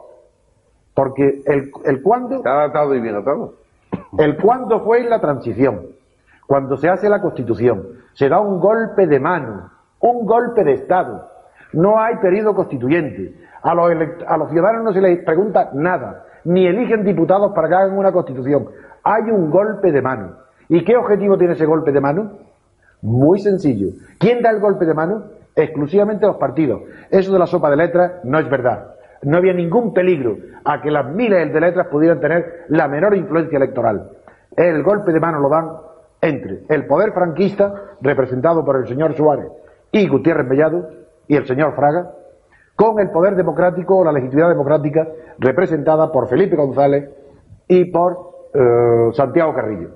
Porque 0.94 1.42
el, 1.44 1.70
el 1.84 2.02
cuándo... 2.02 2.36
Está 2.36 2.64
atado 2.64 2.94
y 2.94 3.02
bien 3.02 3.16
atado. 3.16 3.56
El 4.16 4.38
cuándo 4.38 4.80
fue 4.80 5.00
en 5.00 5.10
la 5.10 5.20
transición, 5.20 5.88
cuando 6.46 6.76
se 6.76 6.88
hace 6.88 7.08
la 7.08 7.20
constitución. 7.20 7.84
Se 8.12 8.28
da 8.28 8.40
un 8.40 8.60
golpe 8.60 9.06
de 9.06 9.18
mano, 9.20 9.70
un 10.00 10.26
golpe 10.26 10.64
de 10.64 10.74
Estado. 10.74 11.30
No 11.72 12.00
hay 12.00 12.16
periodo 12.16 12.54
constituyente. 12.54 13.34
A 13.62 13.74
los, 13.74 13.90
a 14.26 14.36
los 14.36 14.50
ciudadanos 14.50 14.84
no 14.84 14.92
se 14.92 15.00
les 15.00 15.24
pregunta 15.24 15.70
nada, 15.72 16.24
ni 16.44 16.66
eligen 16.66 17.02
diputados 17.02 17.52
para 17.54 17.68
que 17.68 17.74
hagan 17.74 17.98
una 17.98 18.12
constitución 18.12 18.68
hay 19.04 19.24
un 19.30 19.50
golpe 19.50 19.92
de 19.92 20.02
mano. 20.02 20.38
¿Y 20.68 20.82
qué 20.82 20.96
objetivo 20.96 21.36
tiene 21.36 21.52
ese 21.52 21.66
golpe 21.66 21.92
de 21.92 22.00
mano? 22.00 22.32
Muy 23.02 23.38
sencillo. 23.38 23.88
¿Quién 24.18 24.42
da 24.42 24.50
el 24.50 24.60
golpe 24.60 24.86
de 24.86 24.94
mano? 24.94 25.24
Exclusivamente 25.54 26.26
los 26.26 26.36
partidos. 26.36 26.82
Eso 27.10 27.32
de 27.32 27.38
la 27.38 27.46
sopa 27.46 27.70
de 27.70 27.76
letras 27.76 28.12
no 28.24 28.38
es 28.38 28.48
verdad. 28.48 28.94
No 29.22 29.36
había 29.36 29.52
ningún 29.52 29.92
peligro 29.92 30.36
a 30.64 30.80
que 30.80 30.90
las 30.90 31.06
miles 31.06 31.52
de 31.52 31.60
letras 31.60 31.86
pudieran 31.88 32.20
tener 32.20 32.64
la 32.68 32.88
menor 32.88 33.14
influencia 33.14 33.56
electoral. 33.56 34.10
El 34.56 34.82
golpe 34.82 35.12
de 35.12 35.20
mano 35.20 35.38
lo 35.38 35.50
dan 35.50 35.70
entre 36.24 36.62
el 36.68 36.86
poder 36.86 37.12
franquista, 37.12 37.74
representado 38.00 38.64
por 38.64 38.76
el 38.76 38.88
señor 38.88 39.14
Suárez 39.14 39.48
y 39.92 40.08
Gutiérrez 40.08 40.46
Mellado, 40.46 40.88
y 41.28 41.36
el 41.36 41.46
señor 41.46 41.74
Fraga, 41.74 42.10
con 42.76 42.98
el 42.98 43.10
poder 43.10 43.36
democrático 43.36 43.96
o 43.96 44.04
la 44.04 44.12
legitimidad 44.12 44.48
democrática 44.48 45.06
representada 45.38 46.10
por 46.10 46.28
Felipe 46.28 46.56
González 46.56 47.10
y 47.68 47.84
por 47.86 48.48
eh, 48.52 49.10
Santiago 49.12 49.54
Carrillo. 49.54 49.90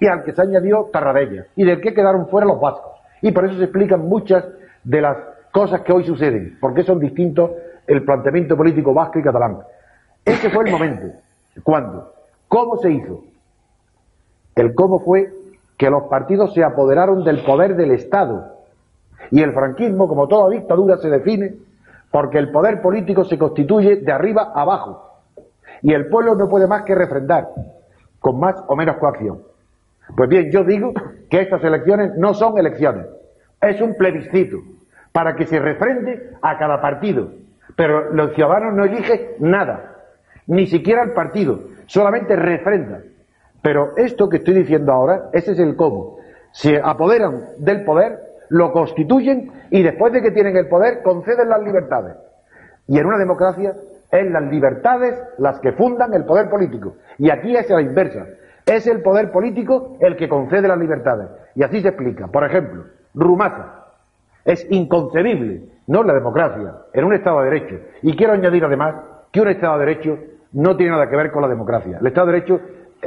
Y 0.00 0.06
al 0.06 0.24
que 0.24 0.32
se 0.32 0.42
añadió 0.42 0.88
Tarradella. 0.92 1.46
Y 1.54 1.64
del 1.64 1.80
que 1.80 1.94
quedaron 1.94 2.28
fuera 2.28 2.46
los 2.46 2.60
vascos. 2.60 2.92
Y 3.20 3.30
por 3.30 3.44
eso 3.44 3.54
se 3.56 3.64
explican 3.64 4.08
muchas 4.08 4.44
de 4.82 5.00
las 5.00 5.16
cosas 5.52 5.82
que 5.82 5.92
hoy 5.92 6.04
suceden. 6.04 6.58
Porque 6.60 6.82
son 6.82 6.98
distintos 6.98 7.52
el 7.86 8.04
planteamiento 8.04 8.56
político 8.56 8.92
vasco 8.92 9.20
y 9.20 9.22
catalán. 9.22 9.58
Ese 10.24 10.50
fue 10.50 10.64
el 10.64 10.72
momento. 10.72 11.06
¿Cuándo? 11.62 12.12
¿Cómo 12.48 12.78
se 12.78 12.90
hizo? 12.90 13.22
El 14.54 14.74
cómo 14.74 15.00
fue 15.00 15.32
que 15.76 15.90
los 15.90 16.04
partidos 16.04 16.54
se 16.54 16.62
apoderaron 16.62 17.24
del 17.24 17.44
poder 17.44 17.76
del 17.76 17.92
Estado. 17.92 18.56
Y 19.30 19.42
el 19.42 19.52
franquismo, 19.52 20.08
como 20.08 20.28
toda 20.28 20.50
dictadura, 20.50 20.98
se 20.98 21.08
define 21.08 21.54
porque 22.10 22.38
el 22.38 22.50
poder 22.52 22.82
político 22.82 23.24
se 23.24 23.38
constituye 23.38 23.96
de 23.96 24.12
arriba 24.12 24.52
abajo 24.54 25.12
y 25.82 25.92
el 25.92 26.06
pueblo 26.06 26.36
no 26.36 26.48
puede 26.48 26.66
más 26.66 26.82
que 26.82 26.94
refrendar, 26.94 27.48
con 28.20 28.38
más 28.38 28.54
o 28.68 28.76
menos 28.76 28.96
coacción. 28.96 29.42
Pues 30.16 30.28
bien, 30.28 30.50
yo 30.52 30.62
digo 30.62 30.92
que 31.28 31.40
estas 31.40 31.64
elecciones 31.64 32.12
no 32.16 32.34
son 32.34 32.58
elecciones, 32.58 33.06
es 33.60 33.80
un 33.80 33.94
plebiscito 33.94 34.58
para 35.10 35.34
que 35.34 35.46
se 35.46 35.58
refrende 35.58 36.30
a 36.40 36.58
cada 36.58 36.80
partido. 36.80 37.30
Pero 37.74 38.12
los 38.12 38.34
ciudadanos 38.34 38.74
no 38.74 38.84
eligen 38.84 39.20
nada, 39.40 39.96
ni 40.46 40.66
siquiera 40.66 41.02
el 41.02 41.12
partido, 41.12 41.60
solamente 41.86 42.36
refrenda. 42.36 43.00
Pero 43.62 43.96
esto 43.96 44.28
que 44.28 44.38
estoy 44.38 44.54
diciendo 44.54 44.92
ahora, 44.92 45.30
ese 45.32 45.52
es 45.52 45.58
el 45.58 45.76
cómo. 45.76 46.18
Se 46.50 46.80
apoderan 46.82 47.44
del 47.58 47.84
poder, 47.84 48.18
lo 48.48 48.72
constituyen 48.72 49.50
y 49.70 49.82
después 49.82 50.12
de 50.12 50.20
que 50.20 50.32
tienen 50.32 50.56
el 50.56 50.68
poder 50.68 51.02
conceden 51.02 51.48
las 51.48 51.62
libertades. 51.62 52.16
Y 52.88 52.98
en 52.98 53.06
una 53.06 53.18
democracia 53.18 53.74
es 54.10 54.30
las 54.30 54.42
libertades 54.42 55.18
las 55.38 55.60
que 55.60 55.72
fundan 55.72 56.12
el 56.12 56.24
poder 56.24 56.50
político. 56.50 56.96
Y 57.18 57.30
aquí 57.30 57.56
es 57.56 57.70
la 57.70 57.80
inversa. 57.80 58.26
Es 58.66 58.86
el 58.86 59.00
poder 59.00 59.32
político 59.32 59.96
el 60.00 60.16
que 60.16 60.28
concede 60.28 60.68
las 60.68 60.78
libertades. 60.78 61.28
Y 61.54 61.62
así 61.62 61.80
se 61.80 61.88
explica. 61.88 62.26
Por 62.26 62.44
ejemplo, 62.44 62.84
Rumasa. 63.14 63.86
Es 64.44 64.66
inconcebible, 64.70 65.62
no 65.86 66.02
la 66.02 66.14
democracia, 66.14 66.74
en 66.92 67.04
un 67.04 67.14
Estado 67.14 67.42
de 67.42 67.50
Derecho. 67.50 67.76
Y 68.02 68.16
quiero 68.16 68.32
añadir 68.32 68.64
además 68.64 68.96
que 69.30 69.40
un 69.40 69.48
Estado 69.48 69.78
de 69.78 69.86
Derecho 69.86 70.18
no 70.52 70.76
tiene 70.76 70.92
nada 70.92 71.08
que 71.08 71.16
ver 71.16 71.30
con 71.30 71.42
la 71.42 71.48
democracia. 71.48 71.98
El 72.00 72.06
Estado 72.08 72.26
de 72.26 72.32
Derecho, 72.32 72.60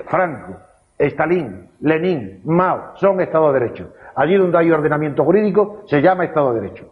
Franco, 0.07 0.55
Stalin, 0.97 1.69
Lenin, 1.81 2.41
Mao, 2.45 2.95
son 2.95 3.19
Estados 3.21 3.53
de 3.53 3.59
Derecho. 3.59 3.89
allí 4.15 4.37
donde 4.37 4.57
hay 4.57 4.71
ordenamiento 4.71 5.23
jurídico, 5.25 5.81
se 5.87 6.01
llama 6.01 6.23
Estado 6.25 6.53
de 6.53 6.61
Derecho. 6.61 6.85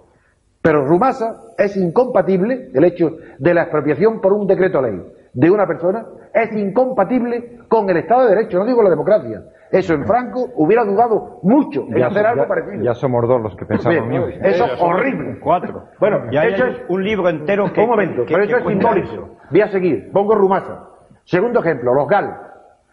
Pero 0.61 0.85
Rumasa 0.85 1.35
es 1.57 1.75
incompatible, 1.77 2.69
el 2.73 2.83
hecho 2.83 3.11
de 3.37 3.53
la 3.53 3.63
expropiación 3.63 4.19
por 4.21 4.33
un 4.33 4.45
decreto 4.47 4.81
ley 4.81 5.01
de 5.33 5.49
una 5.49 5.65
persona, 5.65 6.05
es 6.33 6.51
incompatible 6.55 7.59
con 7.69 7.89
el 7.89 7.97
Estado 7.97 8.23
de 8.27 8.35
Derecho, 8.35 8.59
no 8.59 8.65
digo 8.65 8.83
la 8.83 8.89
democracia. 8.89 9.41
Eso 9.71 9.93
en 9.93 10.05
Franco 10.05 10.49
hubiera 10.55 10.83
dudado 10.83 11.39
mucho 11.43 11.83
en 11.87 11.95
Ya, 11.97 12.07
hacer 12.07 12.25
algo 12.25 12.43
ya- 12.43 12.47
parecido. 12.47 12.83
ya 12.83 12.93
somos 12.93 13.27
dos 13.27 13.41
los 13.41 13.55
que 13.55 13.65
pensamos 13.65 14.07
Bien, 14.09 14.23
eso 14.43 14.65
es 14.65 14.81
horrible. 14.81 15.39
Cuatro. 15.39 15.85
Bueno, 15.99 16.29
Ya 16.31 16.41
hay 16.41 16.53
eso 16.53 16.65
es 16.67 16.81
un 16.89 17.03
libro 17.03 17.27
entero 17.29 17.71
que. 17.73 17.81
un 17.81 17.87
momento, 17.89 18.25
que- 18.25 18.33
pero 18.33 18.43
eso 18.43 18.57
que 18.57 18.61
es 18.61 18.67
simbólico. 18.67 19.29
Voy 19.49 19.61
a 19.61 19.67
seguir, 19.69 20.11
pongo 20.11 20.35
Rumasa. 20.35 20.87
Segundo 21.23 21.61
ejemplo, 21.61 21.93
los 21.93 22.07
GAL. 22.07 22.37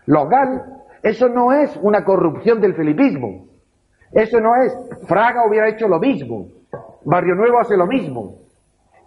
Los 0.06 0.28
GAL, 0.28 0.62
eso 1.02 1.28
no 1.28 1.52
es 1.52 1.78
una 1.82 2.04
corrupción 2.04 2.60
del 2.60 2.74
filipismo. 2.74 3.46
Eso 4.12 4.40
no 4.40 4.56
es. 4.56 4.72
Fraga 5.06 5.46
hubiera 5.46 5.68
hecho 5.68 5.88
lo 5.88 5.98
mismo. 5.98 6.48
Barrio 7.04 7.34
Nuevo 7.34 7.60
hace 7.60 7.76
lo 7.76 7.86
mismo. 7.86 8.38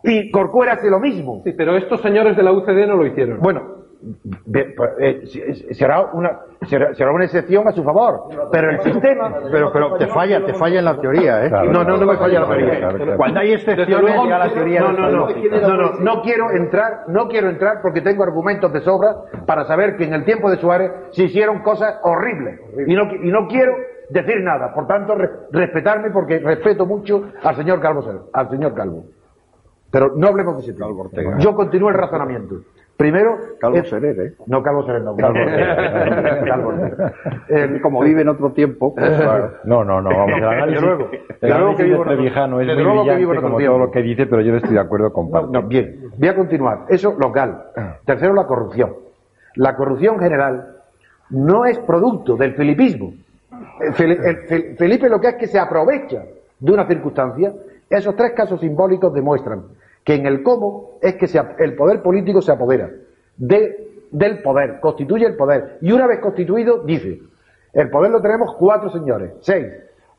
Y 0.04 0.32
Corcuera 0.32 0.74
hace 0.74 0.90
lo 0.90 1.00
mismo. 1.00 1.42
Sí, 1.44 1.54
pero 1.56 1.78
estos 1.78 2.02
señores 2.02 2.36
de 2.36 2.44
la 2.44 2.52
UCD 2.52 2.88
no 2.88 2.96
lo 2.96 3.06
hicieron. 3.06 3.40
Bueno, 3.40 3.83
será 5.72 6.02
una, 6.14 6.40
será, 6.68 6.94
será 6.94 7.12
una 7.12 7.26
excepción 7.26 7.68
a 7.68 7.72
su 7.72 7.84
favor. 7.84 8.22
Pero 8.52 8.72
el 8.72 8.80
sistema. 8.82 9.34
Pero, 9.52 9.72
pero 9.72 9.96
te 9.96 10.08
falla, 10.08 10.46
te 10.46 10.54
falla 10.54 10.80
en 10.80 10.86
la 10.86 11.00
teoría, 11.00 11.46
¿eh? 11.46 11.50
No, 11.50 11.84
no, 11.84 11.98
no 11.98 12.06
me 12.06 12.18
falla 12.18 12.40
la 12.42 12.48
teoría. 12.48 12.78
Claro, 12.80 12.98
claro. 12.98 13.18
Cuando 13.18 13.40
hay 13.40 13.54
excepciones, 13.54 14.16
ya 14.28 14.38
la 14.38 14.50
teoría 14.54 14.80
no, 14.82 14.92
no 14.94 15.10
no, 15.12 15.28
no, 15.28 15.78
no, 15.78 16.00
no, 16.00 16.22
quiero 16.22 16.52
entrar, 16.52 17.04
no 17.08 17.28
quiero 17.28 17.50
entrar 17.50 17.82
porque 17.82 18.02
tengo 18.02 18.24
argumentos 18.24 18.72
de 18.74 18.82
sobra 18.82 19.16
para 19.46 19.66
saber 19.66 19.98
que 19.98 20.06
en 20.06 20.14
el 20.14 20.26
tiempo 20.26 20.50
de 20.50 20.58
Suárez 20.58 20.92
se 21.12 21.24
hicieron 21.24 21.60
cosas 21.62 22.00
horribles 22.04 22.60
y 22.88 22.94
no, 22.96 23.04
y 23.14 23.32
no 23.32 23.48
quiero 23.48 23.74
decir 24.10 24.42
nada. 24.42 24.74
Por 24.74 24.88
tanto, 24.88 25.16
re- 25.16 25.30
respetarme 25.52 26.12
porque 26.12 26.40
respeto 26.40 26.86
mucho 26.86 27.24
al 27.44 27.56
señor 27.56 27.80
Calvo, 27.80 28.30
al 28.34 28.50
señor 28.50 28.74
Calvo. 28.74 29.06
Pero 29.92 30.12
no 30.16 30.28
hablemos 30.28 30.56
de 30.58 30.72
ese. 30.72 30.80
Yo 31.40 31.54
continúo 31.56 31.90
el 31.90 31.96
razonamiento. 31.96 32.56
Primero, 32.98 33.38
Calvo 33.60 33.78
es- 33.78 33.90
Serer, 33.90 34.20
¿eh? 34.20 34.34
no 34.46 34.62
Calvo 34.62 34.86
Serer, 34.86 35.02
no, 35.02 35.16
Calvo 35.16 35.40
Ortega. 35.44 36.46
Calvo 36.46 36.70
Ortega. 36.70 37.14
El- 37.50 37.82
Como 37.82 38.02
vive 38.02 38.22
en 38.22 38.30
otro 38.30 38.52
tiempo, 38.52 38.94
pues 38.94 39.10
claro. 39.20 39.52
No, 39.64 39.84
no, 39.84 40.00
no, 40.02 40.10
vamos, 40.10 40.38
el 40.38 40.44
análisis, 40.44 40.82
Desde 40.82 40.86
luego. 40.96 41.10
el 41.12 41.20
Desde 41.42 41.48
luego 41.48 41.56
análisis 41.58 41.78
que 41.78 41.84
vivo 41.84 41.96
de 41.96 41.96
en 41.96 42.00
otro- 42.02 42.14
Trevijano 42.16 42.62
es 42.62 42.68
desde 42.68 42.76
muy 42.76 42.84
luego 42.84 42.98
que 42.98 43.02
brillante 43.04 43.20
vivo 43.20 43.32
en 43.32 43.38
otro 43.40 43.48
como 43.50 43.58
tiempo. 43.58 43.74
todo 43.78 43.86
lo 43.86 43.92
que 43.92 44.02
dice, 44.04 44.26
pero 44.28 44.42
yo 44.42 44.52
no 44.52 44.58
estoy 44.58 44.74
de 44.74 44.80
acuerdo 44.80 45.12
con 45.14 45.32
parte. 45.32 45.50
No, 45.52 45.64
bien, 45.64 46.00
voy 46.18 46.28
a 46.30 46.36
continuar. 46.36 46.80
Eso 46.90 47.16
local. 47.20 47.64
Tercero, 48.06 48.34
la 48.34 48.46
corrupción. 48.46 48.94
La 49.56 49.76
corrupción 49.76 50.20
general 50.20 50.68
no 51.32 51.66
es 51.66 51.80
producto 51.80 52.36
del 52.38 52.54
filipismo. 52.54 53.14
El 53.80 53.94
Fili- 53.94 54.20
el 54.24 54.38
Fe- 54.48 54.76
Felipe 54.78 55.10
lo 55.10 55.20
que 55.20 55.30
es 55.30 55.36
que 55.36 55.48
se 55.48 55.58
aprovecha 55.60 56.24
de 56.60 56.72
una 56.72 56.86
circunstancia. 56.88 57.52
Esos 57.90 58.16
tres 58.16 58.32
casos 58.34 58.60
simbólicos 58.60 59.14
demuestran 59.14 59.64
que 60.04 60.16
en 60.16 60.26
el 60.26 60.44
cómo 60.44 60.92
es 61.02 61.16
que 61.16 61.28
se 61.28 61.42
el 61.60 61.76
poder 61.76 62.02
político 62.02 62.42
se 62.42 62.52
apodera 62.52 62.90
de- 63.38 63.88
del 64.12 64.42
poder, 64.44 64.80
constituye 64.80 65.26
el 65.26 65.36
poder. 65.36 65.78
Y 65.82 65.92
una 65.92 66.06
vez 66.08 66.20
constituido, 66.20 66.84
dice, 66.84 67.20
el 67.74 67.90
poder 67.90 68.12
lo 68.12 68.22
tenemos 68.22 68.56
cuatro 68.60 68.90
señores, 68.90 69.32
seis. 69.40 69.66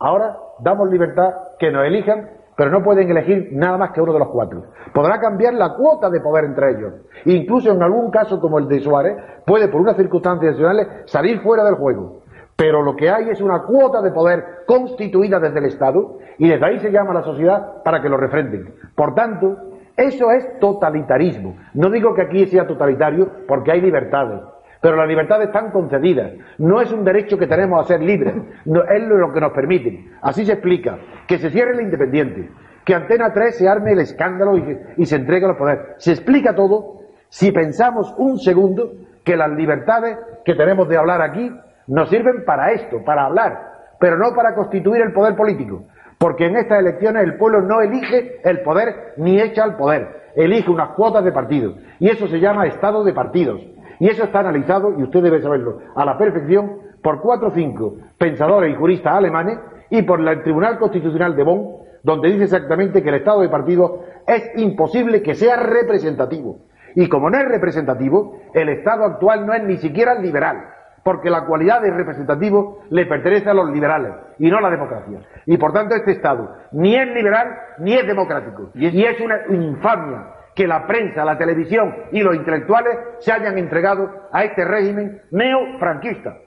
Ahora 0.00 0.36
damos 0.60 0.90
libertad 0.90 1.32
que 1.58 1.70
nos 1.70 1.86
elijan, 1.86 2.28
pero 2.56 2.70
no 2.70 2.82
pueden 2.82 3.08
elegir 3.10 3.50
nada 3.52 3.78
más 3.78 3.92
que 3.92 4.00
uno 4.00 4.12
de 4.12 4.18
los 4.18 4.28
cuatro. 4.28 4.64
Podrá 4.92 5.20
cambiar 5.20 5.54
la 5.54 5.74
cuota 5.74 6.10
de 6.10 6.20
poder 6.20 6.44
entre 6.44 6.70
ellos. 6.72 6.94
Incluso 7.24 7.70
en 7.72 7.82
algún 7.82 8.10
caso 8.10 8.40
como 8.40 8.58
el 8.58 8.66
de 8.68 8.80
Suárez, 8.80 9.16
puede 9.46 9.68
por 9.68 9.80
unas 9.80 9.96
circunstancias 9.96 10.52
nacionales 10.52 10.88
salir 11.06 11.40
fuera 11.40 11.64
del 11.64 11.74
juego. 11.74 12.22
Pero 12.56 12.82
lo 12.82 12.94
que 12.94 13.10
hay 13.10 13.30
es 13.30 13.40
una 13.40 13.62
cuota 13.62 14.00
de 14.02 14.12
poder 14.12 14.44
constituida 14.66 15.40
desde 15.40 15.58
el 15.58 15.64
Estado 15.66 16.18
y 16.38 16.48
desde 16.48 16.64
ahí 16.64 16.78
se 16.80 16.90
llama 16.92 17.10
a 17.10 17.14
la 17.14 17.22
sociedad 17.24 17.82
para 17.84 18.00
que 18.00 18.08
lo 18.08 18.16
refrenden. 18.16 18.74
Por 18.94 19.14
tanto, 19.14 19.56
eso 19.96 20.30
es 20.32 20.58
totalitarismo. 20.58 21.56
No 21.74 21.90
digo 21.90 22.14
que 22.14 22.22
aquí 22.22 22.46
sea 22.46 22.66
totalitario 22.66 23.30
porque 23.46 23.72
hay 23.72 23.80
libertades, 23.80 24.40
pero 24.80 24.96
las 24.96 25.08
libertades 25.08 25.46
están 25.46 25.70
concedidas. 25.70 26.32
No 26.58 26.80
es 26.80 26.92
un 26.92 27.04
derecho 27.04 27.38
que 27.38 27.46
tenemos 27.46 27.80
a 27.80 27.88
ser 27.88 28.02
libres, 28.02 28.34
no, 28.64 28.82
es 28.82 29.02
lo 29.02 29.32
que 29.32 29.40
nos 29.40 29.52
permiten. 29.52 30.12
Así 30.20 30.44
se 30.44 30.52
explica 30.52 30.98
que 31.28 31.38
se 31.38 31.50
cierre 31.50 31.72
el 31.72 31.82
independiente, 31.82 32.50
que 32.84 32.94
Antena 32.94 33.32
3 33.32 33.56
se 33.56 33.68
arme 33.68 33.92
el 33.92 34.00
escándalo 34.00 34.58
y, 34.96 35.06
se 35.06 35.16
entregue 35.16 35.46
los 35.46 35.56
poderes. 35.56 35.86
Se 35.98 36.10
explica 36.10 36.54
todo 36.54 37.02
si 37.28 37.52
pensamos 37.52 38.12
un 38.18 38.38
segundo 38.38 38.92
que 39.24 39.36
las 39.36 39.50
libertades 39.50 40.18
que 40.44 40.54
tenemos 40.54 40.88
de 40.88 40.96
hablar 40.96 41.22
aquí 41.22 41.50
nos 41.86 42.08
sirven 42.10 42.44
para 42.44 42.72
esto, 42.72 43.02
para 43.04 43.26
hablar, 43.26 43.72
pero 44.00 44.18
no 44.18 44.34
para 44.34 44.54
constituir 44.54 45.02
el 45.02 45.12
poder 45.12 45.36
político. 45.36 45.84
Porque 46.24 46.46
en 46.46 46.56
estas 46.56 46.78
elecciones 46.78 47.22
el 47.22 47.36
pueblo 47.36 47.60
no 47.60 47.82
elige 47.82 48.40
el 48.44 48.62
poder 48.62 49.12
ni 49.18 49.38
echa 49.38 49.62
al 49.62 49.76
poder, 49.76 50.30
elige 50.34 50.70
unas 50.70 50.94
cuotas 50.94 51.22
de 51.22 51.32
partidos. 51.32 51.76
Y 52.00 52.08
eso 52.08 52.26
se 52.28 52.40
llama 52.40 52.66
Estado 52.66 53.04
de 53.04 53.12
partidos. 53.12 53.60
Y 54.00 54.08
eso 54.08 54.24
está 54.24 54.40
analizado, 54.40 54.98
y 54.98 55.02
usted 55.02 55.22
debe 55.22 55.42
saberlo, 55.42 55.80
a 55.94 56.02
la 56.02 56.16
perfección 56.16 56.78
por 57.02 57.20
cuatro 57.20 57.48
o 57.48 57.50
cinco 57.50 57.96
pensadores 58.16 58.72
y 58.72 58.74
juristas 58.74 59.12
alemanes 59.12 59.58
y 59.90 60.00
por 60.00 60.26
el 60.26 60.42
Tribunal 60.42 60.78
Constitucional 60.78 61.36
de 61.36 61.42
Bonn, 61.42 61.84
donde 62.02 62.30
dice 62.30 62.44
exactamente 62.44 63.02
que 63.02 63.10
el 63.10 63.16
Estado 63.16 63.42
de 63.42 63.50
partidos 63.50 63.90
es 64.26 64.50
imposible 64.56 65.22
que 65.22 65.34
sea 65.34 65.56
representativo. 65.56 66.60
Y 66.94 67.06
como 67.10 67.28
no 67.28 67.36
es 67.36 67.46
representativo, 67.46 68.40
el 68.54 68.70
Estado 68.70 69.04
actual 69.04 69.44
no 69.44 69.52
es 69.52 69.62
ni 69.64 69.76
siquiera 69.76 70.14
liberal, 70.14 70.70
porque 71.04 71.30
la 71.30 71.44
cualidad 71.44 71.82
de 71.82 71.90
representativo 71.90 72.80
le 72.90 73.06
pertenece 73.06 73.50
a 73.50 73.54
los 73.54 73.70
liberales 73.70 74.14
y 74.38 74.50
no 74.50 74.56
a 74.56 74.62
la 74.62 74.70
democracia. 74.70 75.20
Y 75.46 75.56
por 75.58 75.72
tanto 75.72 75.94
este 75.94 76.12
Estado 76.12 76.56
ni 76.72 76.96
es 76.96 77.06
liberal 77.08 77.46
ni 77.78 77.94
es 77.94 78.06
democrático. 78.06 78.70
Y 78.74 79.04
es 79.04 79.20
una 79.20 79.36
infamia 79.50 80.34
que 80.54 80.66
la 80.66 80.86
prensa, 80.86 81.24
la 81.24 81.36
televisión 81.36 81.94
y 82.12 82.20
los 82.20 82.34
intelectuales 82.34 82.96
se 83.20 83.32
hayan 83.32 83.58
entregado 83.58 84.08
a 84.32 84.44
este 84.44 84.64
régimen 84.64 85.22
neofranquista. 85.30 86.38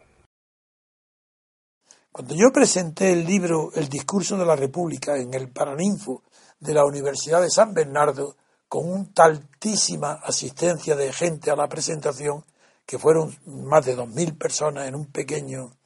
Cuando 2.12 2.34
yo 2.34 2.52
presenté 2.52 3.14
el 3.14 3.26
libro 3.26 3.70
El 3.76 3.90
discurso 3.90 4.38
de 4.38 4.46
la 4.46 4.56
República 4.56 5.18
en 5.18 5.36
el 5.36 5.52
Paraninfo 5.52 6.24
de 6.60 6.74
la 6.74 6.84
Universidad 6.84 7.42
de 7.42 7.50
San 7.52 7.76
Bernardo, 7.76 8.36
con 8.68 8.90
una 8.90 9.06
altísima 9.18 10.14
asistencia 10.24 10.96
de 10.96 11.14
gente 11.14 11.52
a 11.52 11.56
la 11.56 11.68
presentación, 11.68 12.44
que 12.88 12.98
fueron 12.98 13.38
más 13.46 13.86
de 13.86 13.96
2.000 13.96 14.38
personas 14.38 14.88
en 14.88 14.96
un 14.96 15.06
pequeño 15.12 15.78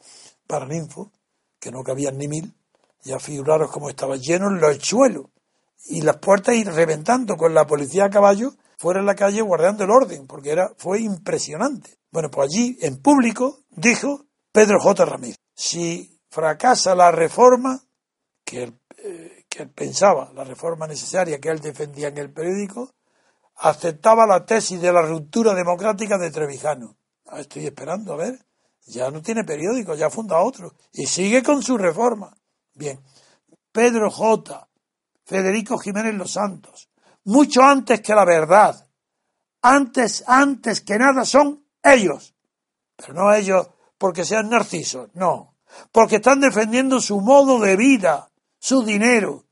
Paraninfo, 0.47 1.11
que 1.59 1.71
no 1.71 1.83
cabían 1.83 2.17
ni 2.17 2.27
mil, 2.27 2.53
ya 3.03 3.19
figuraros 3.19 3.71
cómo 3.71 3.89
estaba 3.89 4.15
lleno 4.17 4.49
los 4.51 4.77
suelos 4.77 5.25
y 5.85 6.01
las 6.01 6.17
puertas 6.17 6.55
ir 6.55 6.71
reventando 6.71 7.37
con 7.37 7.53
la 7.53 7.65
policía 7.65 8.05
a 8.05 8.09
caballo 8.09 8.53
fuera 8.77 8.99
en 8.99 9.07
la 9.07 9.15
calle 9.15 9.41
guardando 9.41 9.83
el 9.83 9.89
orden, 9.89 10.27
porque 10.27 10.51
era, 10.51 10.73
fue 10.77 11.01
impresionante. 11.01 11.97
Bueno, 12.11 12.29
pues 12.29 12.49
allí, 12.49 12.77
en 12.81 13.01
público, 13.01 13.59
dijo 13.69 14.25
Pedro 14.51 14.79
J. 14.79 15.05
Ramírez, 15.05 15.37
si 15.55 16.19
fracasa 16.29 16.93
la 16.93 17.11
reforma, 17.11 17.83
que 18.43 18.63
él, 18.63 18.79
eh, 18.97 19.45
que 19.49 19.63
él 19.63 19.69
pensaba, 19.69 20.31
la 20.33 20.43
reforma 20.43 20.87
necesaria 20.87 21.39
que 21.39 21.49
él 21.49 21.59
defendía 21.59 22.09
en 22.09 22.17
el 22.17 22.31
periódico, 22.31 22.91
aceptaba 23.61 24.25
la 24.25 24.45
tesis 24.45 24.81
de 24.81 24.91
la 24.91 25.03
ruptura 25.03 25.53
democrática 25.53 26.17
de 26.17 26.31
Trevijano. 26.31 26.97
Ah, 27.27 27.39
estoy 27.39 27.65
esperando, 27.65 28.13
a 28.13 28.17
ver, 28.17 28.39
ya 28.87 29.11
no 29.11 29.21
tiene 29.21 29.43
periódico, 29.43 29.93
ya 29.95 30.09
funda 30.09 30.39
otro, 30.39 30.73
y 30.93 31.05
sigue 31.05 31.43
con 31.43 31.61
su 31.61 31.77
reforma. 31.77 32.35
Bien, 32.73 32.99
Pedro 33.71 34.09
J. 34.09 34.67
Federico 35.23 35.77
Jiménez 35.77 36.15
Los 36.15 36.31
Santos, 36.31 36.89
mucho 37.25 37.61
antes 37.61 38.01
que 38.01 38.15
la 38.15 38.25
verdad, 38.25 38.87
antes, 39.61 40.23
antes 40.27 40.81
que 40.81 40.97
nada 40.97 41.23
son 41.23 41.63
ellos, 41.83 42.33
pero 42.95 43.13
no 43.13 43.33
ellos 43.33 43.69
porque 43.97 44.25
sean 44.25 44.49
narcisos, 44.49 45.09
no, 45.13 45.55
porque 45.91 46.15
están 46.15 46.41
defendiendo 46.41 46.99
su 46.99 47.21
modo 47.21 47.59
de 47.59 47.77
vida, 47.77 48.31
su 48.59 48.83
dinero. 48.83 49.45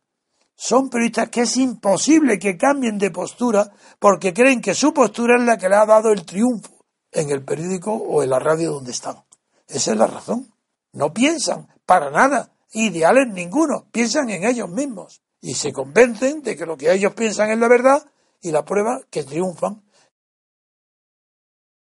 Son 0.61 0.89
periodistas 0.89 1.29
que 1.29 1.43
es 1.43 1.55
imposible 1.55 2.37
que 2.37 2.57
cambien 2.57 2.97
de 2.97 3.11
postura 3.11 3.71
porque 3.97 4.33
creen 4.33 4.59
que 4.59 4.73
su 4.73 4.93
postura 4.93 5.37
es 5.37 5.45
la 5.45 5.57
que 5.57 5.69
le 5.69 5.77
ha 5.77 5.85
dado 5.85 6.11
el 6.11 6.25
triunfo 6.25 6.85
en 7.13 7.29
el 7.29 7.45
periódico 7.45 7.93
o 7.93 8.23
en 8.23 8.29
la 8.29 8.39
radio 8.39 8.73
donde 8.73 8.91
están. 8.91 9.23
Esa 9.69 9.93
es 9.93 9.97
la 9.97 10.07
razón. 10.07 10.51
No 10.91 11.13
piensan 11.13 11.69
para 11.85 12.11
nada, 12.11 12.51
ideales 12.73 13.29
ninguno, 13.29 13.85
piensan 13.89 14.29
en 14.31 14.43
ellos 14.43 14.67
mismos 14.67 15.21
y 15.39 15.53
se 15.53 15.71
convencen 15.71 16.43
de 16.43 16.57
que 16.57 16.65
lo 16.65 16.75
que 16.75 16.91
ellos 16.91 17.13
piensan 17.13 17.51
es 17.51 17.57
la 17.57 17.69
verdad 17.69 18.03
y 18.41 18.51
la 18.51 18.65
prueba 18.65 18.99
que 19.09 19.23
triunfan. 19.23 19.81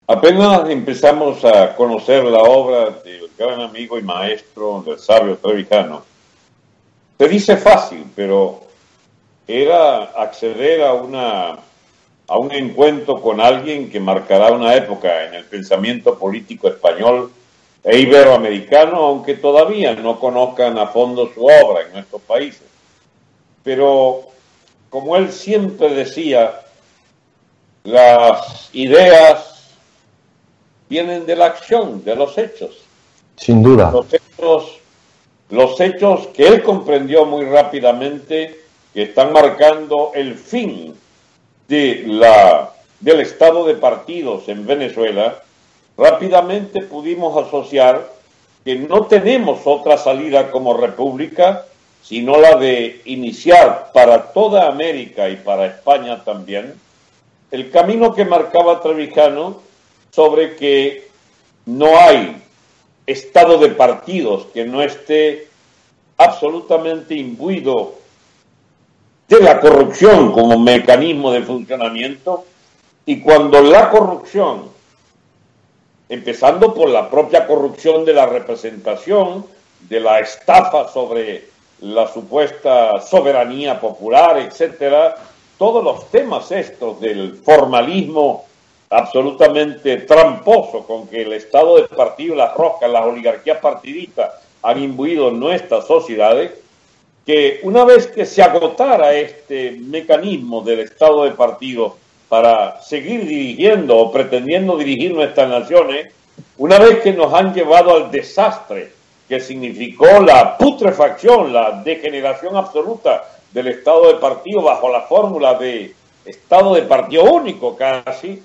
Apenas 0.06 0.70
empezamos 0.70 1.44
a 1.44 1.74
conocer 1.74 2.22
la 2.22 2.42
obra 2.42 2.90
del 3.02 3.32
gran 3.36 3.62
amigo 3.62 3.98
y 3.98 4.02
maestro 4.02 4.80
del 4.86 5.00
sabio 5.00 5.38
Trevijano. 5.38 6.09
Se 7.20 7.28
dice 7.28 7.58
fácil, 7.58 8.06
pero 8.16 8.62
era 9.46 10.04
acceder 10.04 10.82
a 10.82 10.94
una 10.94 11.58
a 12.26 12.38
un 12.38 12.50
encuentro 12.50 13.20
con 13.20 13.42
alguien 13.42 13.90
que 13.90 14.00
marcará 14.00 14.50
una 14.52 14.74
época 14.74 15.26
en 15.26 15.34
el 15.34 15.44
pensamiento 15.44 16.18
político 16.18 16.68
español 16.68 17.30
e 17.84 17.98
iberoamericano, 17.98 18.96
aunque 19.04 19.34
todavía 19.34 19.94
no 19.96 20.18
conozcan 20.18 20.78
a 20.78 20.86
fondo 20.86 21.30
su 21.34 21.44
obra 21.44 21.82
en 21.82 21.92
nuestros 21.92 22.22
países. 22.22 22.64
Pero, 23.62 24.22
como 24.88 25.14
él 25.14 25.30
siempre 25.30 25.90
decía, 25.90 26.62
las 27.84 28.70
ideas 28.72 29.76
vienen 30.88 31.26
de 31.26 31.36
la 31.36 31.44
acción, 31.44 32.02
de 32.02 32.16
los 32.16 32.38
hechos. 32.38 32.78
Sin 33.36 33.62
duda. 33.62 33.90
Los 33.90 34.06
hechos, 34.10 34.79
los 35.50 35.80
hechos 35.80 36.28
que 36.28 36.46
él 36.46 36.62
comprendió 36.62 37.24
muy 37.24 37.44
rápidamente 37.44 38.60
que 38.94 39.02
están 39.02 39.32
marcando 39.32 40.12
el 40.14 40.34
fin 40.34 40.94
de 41.68 42.04
la, 42.06 42.70
del 43.00 43.20
estado 43.20 43.64
de 43.64 43.74
partidos 43.74 44.48
en 44.48 44.66
Venezuela, 44.66 45.42
rápidamente 45.96 46.82
pudimos 46.82 47.36
asociar 47.46 48.10
que 48.64 48.76
no 48.76 49.06
tenemos 49.06 49.60
otra 49.64 49.96
salida 49.96 50.50
como 50.50 50.74
república, 50.74 51.64
sino 52.02 52.38
la 52.38 52.56
de 52.56 53.00
iniciar 53.04 53.90
para 53.92 54.32
toda 54.32 54.68
América 54.68 55.28
y 55.28 55.36
para 55.36 55.66
España 55.66 56.24
también 56.24 56.74
el 57.50 57.70
camino 57.70 58.14
que 58.14 58.24
marcaba 58.24 58.80
Trevijano 58.80 59.60
sobre 60.10 60.56
que 60.56 61.08
no 61.66 61.98
hay 61.98 62.40
estado 63.06 63.58
de 63.58 63.70
partidos 63.70 64.46
que 64.52 64.64
no 64.64 64.82
esté 64.82 65.48
absolutamente 66.16 67.14
imbuido 67.14 67.94
de 69.28 69.40
la 69.40 69.60
corrupción 69.60 70.32
como 70.32 70.58
mecanismo 70.58 71.32
de 71.32 71.42
funcionamiento 71.42 72.44
y 73.06 73.20
cuando 73.20 73.62
la 73.62 73.90
corrupción, 73.90 74.68
empezando 76.08 76.74
por 76.74 76.88
la 76.88 77.08
propia 77.08 77.46
corrupción 77.46 78.04
de 78.04 78.12
la 78.12 78.26
representación, 78.26 79.46
de 79.88 80.00
la 80.00 80.18
estafa 80.20 80.88
sobre 80.88 81.48
la 81.80 82.06
supuesta 82.08 83.00
soberanía 83.00 83.80
popular, 83.80 84.38
etcétera, 84.38 85.16
todos 85.56 85.82
los 85.82 86.10
temas 86.10 86.50
estos 86.52 87.00
del 87.00 87.36
formalismo 87.36 88.46
absolutamente 88.90 89.98
tramposo 89.98 90.84
con 90.84 91.06
que 91.06 91.22
el 91.22 91.32
Estado 91.32 91.76
de 91.76 91.84
partido, 91.84 92.34
las 92.34 92.54
roscas, 92.54 92.90
las 92.90 93.06
oligarquías 93.06 93.58
partidistas 93.58 94.34
han 94.62 94.82
imbuido 94.82 95.30
nuestras 95.30 95.86
sociedades, 95.86 96.52
que 97.24 97.60
una 97.62 97.84
vez 97.84 98.08
que 98.08 98.26
se 98.26 98.42
agotara 98.42 99.14
este 99.14 99.72
mecanismo 99.80 100.62
del 100.62 100.80
Estado 100.80 101.24
de 101.24 101.30
partido 101.30 101.96
para 102.28 102.82
seguir 102.82 103.26
dirigiendo 103.26 103.96
o 103.96 104.10
pretendiendo 104.10 104.76
dirigir 104.76 105.14
nuestras 105.14 105.48
naciones, 105.48 106.12
una 106.58 106.78
vez 106.78 107.00
que 107.00 107.12
nos 107.12 107.32
han 107.32 107.54
llevado 107.54 107.94
al 107.94 108.10
desastre 108.10 108.92
que 109.28 109.38
significó 109.38 110.20
la 110.20 110.58
putrefacción, 110.58 111.52
la 111.52 111.82
degeneración 111.84 112.56
absoluta 112.56 113.24
del 113.52 113.68
Estado 113.68 114.08
de 114.08 114.14
partido 114.14 114.62
bajo 114.62 114.90
la 114.90 115.02
fórmula 115.02 115.54
de 115.54 115.94
Estado 116.24 116.74
de 116.74 116.82
partido 116.82 117.24
único 117.24 117.76
casi, 117.76 118.42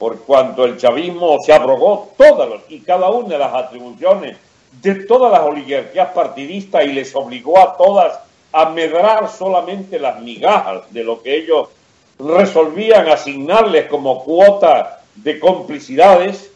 por 0.00 0.20
cuanto 0.20 0.64
el 0.64 0.78
chavismo 0.78 1.36
se 1.44 1.52
abrogó 1.52 2.08
todas 2.16 2.48
y 2.70 2.80
cada 2.80 3.10
una 3.10 3.28
de 3.28 3.38
las 3.38 3.52
atribuciones 3.52 4.38
de 4.80 4.94
todas 5.04 5.30
las 5.30 5.42
oligarquías 5.42 6.08
partidistas 6.12 6.86
y 6.86 6.92
les 6.94 7.14
obligó 7.14 7.58
a 7.58 7.76
todas 7.76 8.18
a 8.50 8.70
medrar 8.70 9.28
solamente 9.28 9.98
las 9.98 10.18
migajas 10.22 10.90
de 10.90 11.04
lo 11.04 11.22
que 11.22 11.36
ellos 11.36 11.68
resolvían 12.18 13.08
asignarles 13.08 13.88
como 13.88 14.24
cuota 14.24 15.02
de 15.16 15.38
complicidades, 15.38 16.50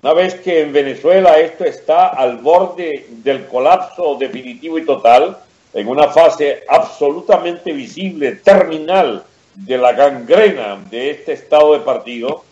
una 0.00 0.12
vez 0.12 0.36
que 0.36 0.60
en 0.60 0.72
Venezuela 0.72 1.36
esto 1.40 1.64
está 1.64 2.06
al 2.06 2.36
borde 2.36 3.06
del 3.08 3.46
colapso 3.48 4.14
definitivo 4.14 4.78
y 4.78 4.86
total, 4.86 5.36
en 5.74 5.88
una 5.88 6.06
fase 6.10 6.62
absolutamente 6.68 7.72
visible, 7.72 8.36
terminal 8.36 9.24
de 9.56 9.78
la 9.78 9.92
gangrena 9.94 10.78
de 10.88 11.10
este 11.10 11.32
estado 11.32 11.72
de 11.72 11.80
partido, 11.80 12.44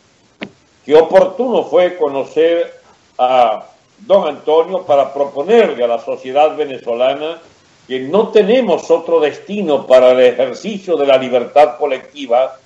que 0.86 0.94
oportuno 0.94 1.64
fue 1.64 1.96
conocer 1.96 2.80
a 3.18 3.66
don 3.98 4.28
Antonio 4.28 4.84
para 4.84 5.12
proponerle 5.12 5.82
a 5.82 5.88
la 5.88 5.98
sociedad 5.98 6.56
venezolana 6.56 7.38
que 7.88 8.00
no 8.00 8.28
tenemos 8.28 8.90
otro 8.90 9.18
destino 9.20 9.86
para 9.86 10.12
el 10.12 10.20
ejercicio 10.20 10.96
de 10.96 11.06
la 11.06 11.18
libertad 11.18 11.76
colectiva 11.76 12.56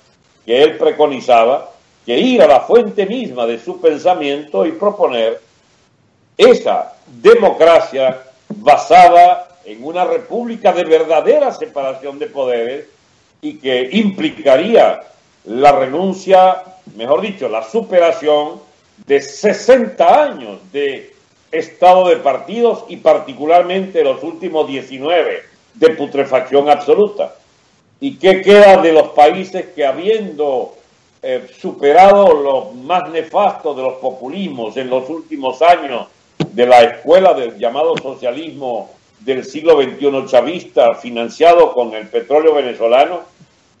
que 0.45 0.61
él 0.61 0.77
preconizaba, 0.77 1.71
que 2.05 2.17
ir 2.17 2.41
a 2.41 2.47
la 2.47 2.61
fuente 2.61 3.05
misma 3.05 3.45
de 3.45 3.59
su 3.59 3.81
pensamiento 3.81 4.65
y 4.65 4.73
proponer 4.73 5.39
esa 6.37 6.93
democracia 7.07 8.21
basada 8.49 9.47
en 9.65 9.83
una 9.83 10.05
república 10.05 10.73
de 10.73 10.83
verdadera 10.83 11.51
separación 11.51 12.19
de 12.19 12.27
poderes 12.27 12.85
y 13.41 13.57
que 13.57 13.89
implicaría 13.93 15.01
la 15.45 15.71
renuncia, 15.71 16.63
mejor 16.95 17.21
dicho, 17.21 17.49
la 17.49 17.63
superación 17.63 18.59
de 19.05 19.21
60 19.21 20.23
años 20.23 20.59
de 20.71 21.13
estado 21.51 22.09
de 22.09 22.17
partidos 22.17 22.85
y 22.87 22.97
particularmente 22.97 24.03
los 24.03 24.23
últimos 24.23 24.67
19 24.67 25.43
de 25.73 25.89
putrefacción 25.91 26.69
absoluta. 26.69 27.35
¿Y 27.99 28.17
qué 28.17 28.41
queda 28.41 28.81
de 28.81 28.93
los 28.93 29.09
países 29.09 29.67
que 29.75 29.85
habiendo 29.85 30.75
eh, 31.21 31.47
superado 31.59 32.33
los 32.33 32.73
más 32.75 33.09
nefastos 33.09 33.75
de 33.75 33.83
los 33.83 33.93
populismos 33.95 34.75
en 34.77 34.89
los 34.89 35.07
últimos 35.09 35.61
años 35.61 36.07
de 36.51 36.65
la 36.65 36.81
escuela 36.81 37.33
del 37.33 37.57
llamado 37.59 37.95
socialismo 37.97 38.89
del 39.19 39.45
siglo 39.45 39.79
XXI 39.81 40.25
chavista 40.25 40.95
financiado 40.95 41.73
con 41.73 41.93
el 41.93 42.07
petróleo 42.07 42.55
venezolano, 42.55 43.21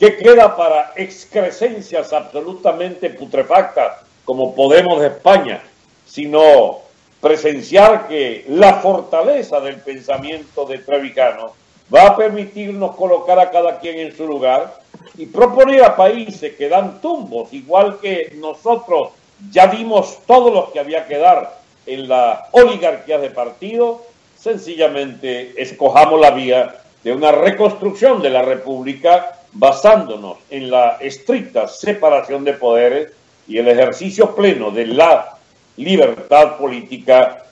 ¿qué 0.01 0.17
queda 0.17 0.57
para 0.57 0.93
excrescencias 0.95 2.11
absolutamente 2.11 3.11
putrefactas 3.11 3.97
como 4.25 4.55
Podemos 4.55 4.99
de 4.99 5.09
España, 5.09 5.61
sino 6.07 6.79
presenciar 7.21 8.07
que 8.07 8.43
la 8.47 8.77
fortaleza 8.77 9.59
del 9.59 9.75
pensamiento 9.75 10.65
de 10.65 10.79
Trevicano 10.79 11.53
va 11.93 12.07
a 12.07 12.17
permitirnos 12.17 12.95
colocar 12.95 13.37
a 13.37 13.51
cada 13.51 13.79
quien 13.79 13.99
en 13.99 14.17
su 14.17 14.25
lugar 14.25 14.73
y 15.17 15.27
proponer 15.27 15.83
a 15.83 15.95
países 15.95 16.55
que 16.55 16.67
dan 16.67 16.99
tumbos, 16.99 17.53
igual 17.53 17.99
que 18.01 18.33
nosotros 18.37 19.09
ya 19.51 19.67
dimos 19.67 20.17
todos 20.25 20.51
los 20.51 20.71
que 20.71 20.79
había 20.79 21.05
que 21.05 21.19
dar 21.19 21.59
en 21.85 22.09
la 22.09 22.47
oligarquía 22.53 23.19
de 23.19 23.29
partido, 23.29 24.01
sencillamente 24.35 25.53
escojamos 25.61 26.19
la 26.19 26.31
vía 26.31 26.75
de 27.03 27.13
una 27.13 27.31
reconstrucción 27.31 28.19
de 28.23 28.31
la 28.31 28.41
República 28.41 29.37
basándonos 29.53 30.37
en 30.49 30.71
la 30.71 30.97
estricta 30.99 31.67
separación 31.67 32.43
de 32.43 32.53
poderes 32.53 33.11
y 33.47 33.57
el 33.57 33.67
ejercicio 33.67 34.33
pleno 34.35 34.71
de 34.71 34.87
la 34.87 35.37
libertad 35.77 36.57
política, 36.57 37.45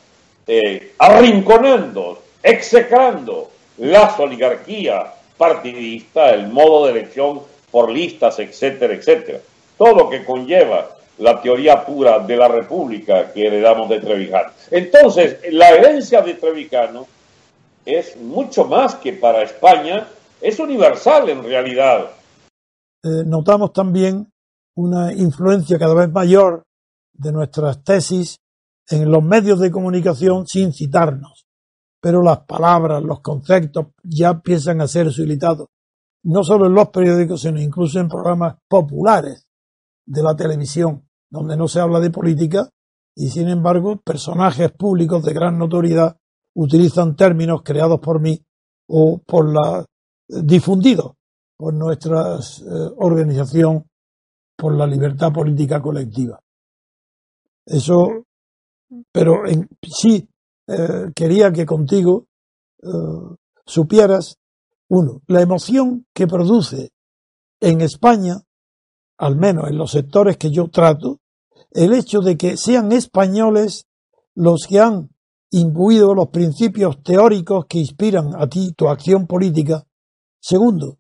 eh, 0.48 0.94
arrinconando, 0.98 2.22
execrando 2.42 3.52
las 3.78 4.20
oligarquías 4.20 5.08
partidistas, 5.38 6.34
el 6.34 6.48
modo 6.48 6.86
de 6.86 6.92
elección 6.92 7.42
por 7.72 7.90
listas, 7.92 8.40
etcétera, 8.40 8.94
etcétera. 8.94 9.40
Todo 9.78 9.96
lo 9.96 10.10
que 10.10 10.26
conlleva 10.26 10.96
la 11.20 11.42
teoría 11.42 11.86
pura 11.86 12.20
de 12.20 12.38
la 12.38 12.48
República 12.48 13.32
que 13.32 13.48
heredamos 13.48 13.90
de 13.90 14.00
Trevijano. 14.00 14.52
Entonces, 14.72 15.38
la 15.52 15.70
herencia 15.70 16.22
de 16.22 16.34
Trevijano 16.36 17.08
es 17.86 18.16
mucho 18.18 18.66
más 18.66 18.96
que 18.96 19.14
para 19.14 19.44
España, 19.44 20.08
es 20.42 20.60
universal 20.60 21.30
en 21.30 21.44
realidad. 21.44 22.12
Eh, 23.04 23.24
notamos 23.26 23.74
también 23.74 24.32
una 24.76 25.14
influencia 25.14 25.78
cada 25.78 25.94
vez 25.94 26.12
mayor 26.12 26.64
de 27.14 27.32
nuestras 27.32 27.84
tesis 27.84 28.38
en 28.90 29.12
los 29.12 29.24
medios 29.24 29.60
de 29.60 29.72
comunicación 29.72 30.48
sin 30.48 30.74
citarnos, 30.74 31.46
pero 32.02 32.24
las 32.24 32.40
palabras, 32.40 33.04
los 33.04 33.22
conceptos 33.22 33.88
ya 34.04 34.30
empiezan 34.30 34.82
a 34.82 34.88
ser 34.88 35.08
utilizados, 35.08 35.68
no 36.24 36.44
solo 36.44 36.68
en 36.68 36.74
los 36.74 36.90
periódicos, 36.90 37.42
sino 37.42 37.62
incluso 37.62 38.00
en 38.00 38.08
programas 38.08 38.56
populares 38.68 39.48
de 40.06 40.24
la 40.24 40.36
televisión 40.36 41.08
donde 41.30 41.56
no 41.56 41.68
se 41.68 41.80
habla 41.80 42.00
de 42.00 42.10
política 42.10 42.70
y 43.16 43.30
sin 43.30 43.50
embargo 43.50 43.98
personajes 43.98 44.72
públicos 44.72 45.24
de 45.24 45.34
gran 45.34 45.58
notoriedad 45.58 46.18
utilizan 46.56 47.16
términos 47.16 47.62
creados 47.64 48.00
por 48.00 48.20
mí 48.20 48.44
o 48.88 49.22
por 49.26 49.54
la 49.54 49.86
difundidos 50.30 51.14
por 51.58 51.74
nuestra 51.74 52.38
eh, 52.38 52.90
organización 52.98 53.86
por 54.56 54.76
la 54.76 54.88
libertad 54.88 55.34
política 55.34 55.82
colectiva. 55.82 56.40
Eso, 57.66 58.26
pero 59.12 59.48
en, 59.48 59.68
sí 59.82 60.28
eh, 60.68 61.12
quería 61.14 61.52
que 61.52 61.66
contigo 61.66 62.28
eh, 62.82 63.36
supieras, 63.66 64.38
uno, 64.90 65.22
la 65.28 65.42
emoción 65.42 66.06
que 66.14 66.28
produce 66.28 66.92
en 67.60 67.82
España 67.82 68.42
al 69.20 69.36
menos 69.36 69.70
en 69.70 69.78
los 69.78 69.92
sectores 69.92 70.38
que 70.38 70.50
yo 70.50 70.70
trato, 70.70 71.20
el 71.72 71.94
hecho 71.94 72.22
de 72.22 72.38
que 72.38 72.58
sean 72.58 72.92
españoles 72.92 73.86
los 74.34 74.66
que 74.68 74.80
han 74.80 75.10
imbuido 75.52 76.16
los 76.16 76.30
principios 76.30 77.04
teóricos 77.04 77.66
que 77.68 77.80
inspiran 77.80 78.32
a 78.36 78.48
ti 78.48 78.72
tu 78.76 78.88
acción 78.88 79.28
política. 79.28 79.84
Segundo, 80.42 80.98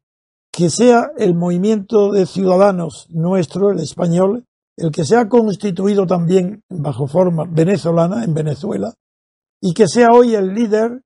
que 0.52 0.69
sea 0.69 1.12
el 1.17 1.36
movimiento 1.36 2.12
de 2.12 2.25
ciudadanos 2.25 3.08
nuestro, 3.10 3.71
el 3.71 3.80
español, 3.80 4.45
el 4.78 4.91
que 4.91 5.06
sea 5.06 5.28
constituido 5.30 6.06
también 6.06 6.63
bajo 6.69 7.08
forma 7.08 7.45
venezolana 7.49 8.23
en 8.23 8.34
Venezuela, 8.34 8.93
y 9.62 9.73
que 9.73 9.88
sea 9.88 10.10
hoy 10.12 10.36
el 10.36 10.54
líder 10.54 11.04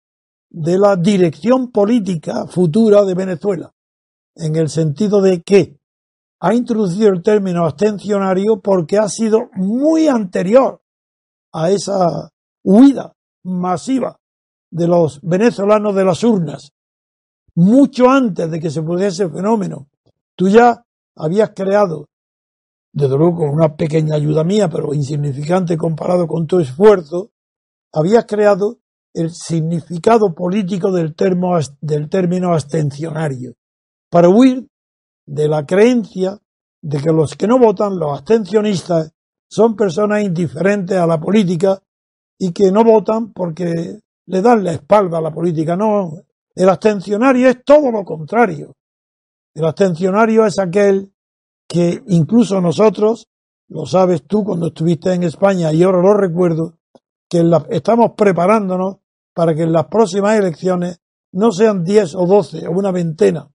de 0.49 0.77
la 0.77 0.95
dirección 0.95 1.71
política 1.71 2.45
futura 2.47 3.03
de 3.03 3.15
Venezuela, 3.15 3.71
en 4.35 4.55
el 4.55 4.69
sentido 4.69 5.21
de 5.21 5.41
que 5.41 5.77
ha 6.39 6.53
introducido 6.53 7.09
el 7.09 7.23
término 7.23 7.65
abstencionario 7.65 8.59
porque 8.61 8.97
ha 8.97 9.07
sido 9.07 9.49
muy 9.53 10.07
anterior 10.07 10.81
a 11.53 11.69
esa 11.71 12.29
huida 12.63 13.13
masiva 13.43 14.19
de 14.69 14.87
los 14.87 15.21
venezolanos 15.21 15.95
de 15.95 16.03
las 16.03 16.23
urnas, 16.23 16.71
mucho 17.55 18.09
antes 18.09 18.49
de 18.49 18.59
que 18.59 18.69
se 18.69 18.81
produjese 18.81 19.23
el 19.23 19.31
fenómeno. 19.31 19.87
Tú 20.35 20.49
ya 20.49 20.83
habías 21.15 21.51
creado, 21.51 22.07
desde 22.93 23.17
luego 23.17 23.37
con 23.37 23.49
una 23.49 23.75
pequeña 23.75 24.15
ayuda 24.15 24.43
mía, 24.43 24.69
pero 24.69 24.93
insignificante 24.93 25.77
comparado 25.77 26.27
con 26.27 26.47
tu 26.47 26.59
esfuerzo, 26.59 27.31
habías 27.93 28.25
creado 28.25 28.79
el 29.13 29.29
significado 29.31 30.33
político 30.33 30.91
del, 30.91 31.15
del 31.81 32.09
término 32.09 32.53
abstencionario, 32.53 33.53
para 34.09 34.29
huir 34.29 34.67
de 35.25 35.47
la 35.47 35.65
creencia 35.65 36.39
de 36.81 36.99
que 36.99 37.11
los 37.11 37.35
que 37.35 37.47
no 37.47 37.59
votan, 37.59 37.97
los 37.97 38.11
abstencionistas, 38.11 39.11
son 39.49 39.75
personas 39.75 40.23
indiferentes 40.23 40.97
a 40.97 41.05
la 41.05 41.19
política 41.19 41.79
y 42.39 42.51
que 42.51 42.71
no 42.71 42.83
votan 42.83 43.31
porque 43.31 43.99
le 44.25 44.41
dan 44.41 44.63
la 44.63 44.73
espalda 44.73 45.19
a 45.19 45.21
la 45.21 45.31
política. 45.31 45.75
No, 45.75 46.11
el 46.55 46.69
abstencionario 46.69 47.49
es 47.49 47.63
todo 47.63 47.91
lo 47.91 48.03
contrario. 48.03 48.75
El 49.55 49.65
abstencionario 49.65 50.45
es 50.45 50.59
aquel 50.59 51.13
que 51.67 52.03
incluso 52.07 52.61
nosotros, 52.61 53.27
lo 53.69 53.85
sabes 53.85 54.23
tú 54.27 54.43
cuando 54.43 54.67
estuviste 54.67 55.13
en 55.13 55.23
España 55.23 55.71
y 55.71 55.83
ahora 55.83 56.01
lo 56.01 56.13
recuerdo, 56.13 56.77
que 57.29 57.43
estamos 57.69 58.11
preparándonos 58.15 58.97
para 59.33 59.55
que 59.55 59.63
en 59.63 59.71
las 59.71 59.87
próximas 59.87 60.37
elecciones 60.37 60.99
no 61.31 61.51
sean 61.51 61.83
10 61.83 62.15
o 62.15 62.27
12 62.27 62.67
o 62.67 62.71
una 62.71 62.91
veintena 62.91 63.49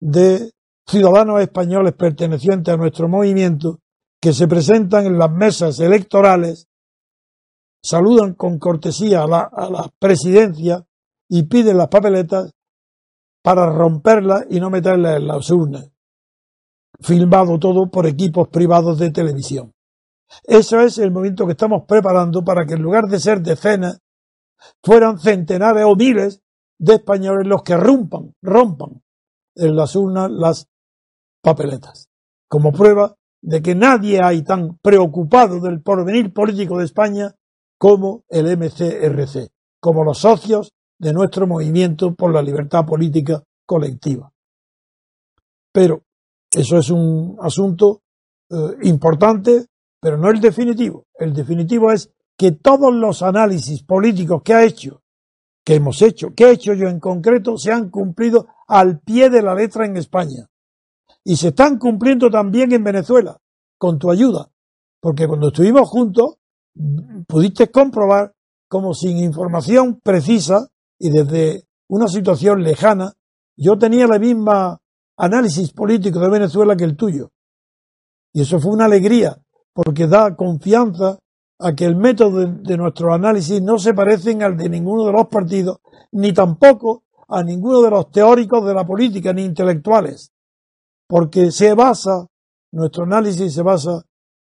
de 0.00 0.52
ciudadanos 0.86 1.40
españoles 1.40 1.94
pertenecientes 1.94 2.72
a 2.72 2.76
nuestro 2.76 3.08
movimiento 3.08 3.80
que 4.20 4.32
se 4.32 4.46
presentan 4.46 5.06
en 5.06 5.18
las 5.18 5.30
mesas 5.30 5.80
electorales, 5.80 6.68
saludan 7.82 8.34
con 8.34 8.58
cortesía 8.58 9.24
a 9.24 9.26
la, 9.26 9.40
a 9.40 9.70
la 9.70 9.90
presidencia 9.98 10.87
y 11.28 11.44
piden 11.44 11.76
las 11.76 11.88
papeletas 11.88 12.52
para 13.42 13.70
romperlas 13.70 14.46
y 14.50 14.60
no 14.60 14.70
meterlas 14.70 15.16
en 15.16 15.26
las 15.26 15.50
urnas. 15.50 15.90
Filmado 17.00 17.58
todo 17.58 17.90
por 17.90 18.06
equipos 18.06 18.48
privados 18.48 18.98
de 18.98 19.10
televisión. 19.10 19.72
Eso 20.44 20.80
es 20.80 20.98
el 20.98 21.10
movimiento 21.10 21.46
que 21.46 21.52
estamos 21.52 21.84
preparando 21.86 22.44
para 22.44 22.66
que 22.66 22.74
en 22.74 22.82
lugar 22.82 23.06
de 23.06 23.20
ser 23.20 23.40
decenas, 23.40 24.00
fueran 24.82 25.18
centenares 25.18 25.84
o 25.86 25.94
miles 25.94 26.42
de 26.78 26.94
españoles 26.94 27.46
los 27.46 27.62
que 27.62 27.76
rompan, 27.76 28.34
rompan 28.42 29.02
en 29.54 29.76
las 29.76 29.94
urnas 29.96 30.30
las 30.30 30.68
papeletas. 31.42 32.08
Como 32.48 32.72
prueba 32.72 33.14
de 33.40 33.62
que 33.62 33.74
nadie 33.74 34.20
hay 34.20 34.42
tan 34.42 34.78
preocupado 34.78 35.60
del 35.60 35.80
porvenir 35.80 36.32
político 36.32 36.78
de 36.78 36.84
España 36.84 37.34
como 37.78 38.24
el 38.28 38.56
MCRC, 38.56 39.48
como 39.80 40.04
los 40.04 40.18
socios 40.18 40.72
de 40.98 41.12
nuestro 41.12 41.46
movimiento 41.46 42.14
por 42.14 42.32
la 42.32 42.42
libertad 42.42 42.84
política 42.84 43.42
colectiva. 43.64 44.32
Pero 45.72 46.02
eso 46.50 46.78
es 46.78 46.90
un 46.90 47.36
asunto 47.40 48.02
eh, 48.50 48.56
importante, 48.82 49.66
pero 50.00 50.16
no 50.16 50.30
el 50.30 50.40
definitivo. 50.40 51.06
El 51.14 51.32
definitivo 51.32 51.92
es 51.92 52.10
que 52.36 52.52
todos 52.52 52.92
los 52.94 53.22
análisis 53.22 53.82
políticos 53.82 54.42
que 54.42 54.54
ha 54.54 54.64
hecho, 54.64 55.02
que 55.64 55.74
hemos 55.74 56.00
hecho, 56.02 56.34
que 56.34 56.44
he 56.44 56.52
hecho 56.52 56.72
yo 56.72 56.88
en 56.88 57.00
concreto, 57.00 57.58
se 57.58 57.72
han 57.72 57.90
cumplido 57.90 58.48
al 58.66 59.00
pie 59.00 59.28
de 59.28 59.42
la 59.42 59.54
letra 59.54 59.84
en 59.84 59.96
España. 59.96 60.46
Y 61.24 61.36
se 61.36 61.48
están 61.48 61.78
cumpliendo 61.78 62.30
también 62.30 62.72
en 62.72 62.82
Venezuela, 62.84 63.38
con 63.76 63.98
tu 63.98 64.10
ayuda. 64.10 64.50
Porque 65.00 65.28
cuando 65.28 65.48
estuvimos 65.48 65.88
juntos, 65.88 66.36
pudiste 67.26 67.70
comprobar 67.70 68.32
como 68.68 68.94
sin 68.94 69.18
información 69.18 70.00
precisa 70.02 70.68
y 70.98 71.10
desde 71.10 71.64
una 71.88 72.08
situación 72.08 72.62
lejana, 72.62 73.12
yo 73.56 73.78
tenía 73.78 74.06
la 74.06 74.18
misma 74.18 74.80
análisis 75.16 75.72
político 75.72 76.20
de 76.20 76.30
Venezuela 76.30 76.76
que 76.76 76.84
el 76.84 76.96
tuyo. 76.96 77.30
Y 78.32 78.42
eso 78.42 78.60
fue 78.60 78.72
una 78.72 78.84
alegría, 78.84 79.38
porque 79.72 80.06
da 80.06 80.36
confianza 80.36 81.18
a 81.58 81.74
que 81.74 81.84
el 81.84 81.96
método 81.96 82.46
de, 82.46 82.76
nuestro 82.76 83.12
análisis 83.12 83.60
no 83.60 83.78
se 83.78 83.94
parecen 83.94 84.42
al 84.42 84.56
de 84.56 84.68
ninguno 84.68 85.06
de 85.06 85.12
los 85.12 85.26
partidos, 85.26 85.78
ni 86.12 86.32
tampoco 86.32 87.02
a 87.28 87.42
ninguno 87.42 87.82
de 87.82 87.90
los 87.90 88.10
teóricos 88.10 88.64
de 88.64 88.74
la 88.74 88.86
política, 88.86 89.32
ni 89.32 89.44
intelectuales, 89.44 90.30
porque 91.08 91.50
se 91.50 91.74
basa, 91.74 92.26
nuestro 92.72 93.04
análisis 93.04 93.52
se 93.52 93.62
basa 93.62 94.04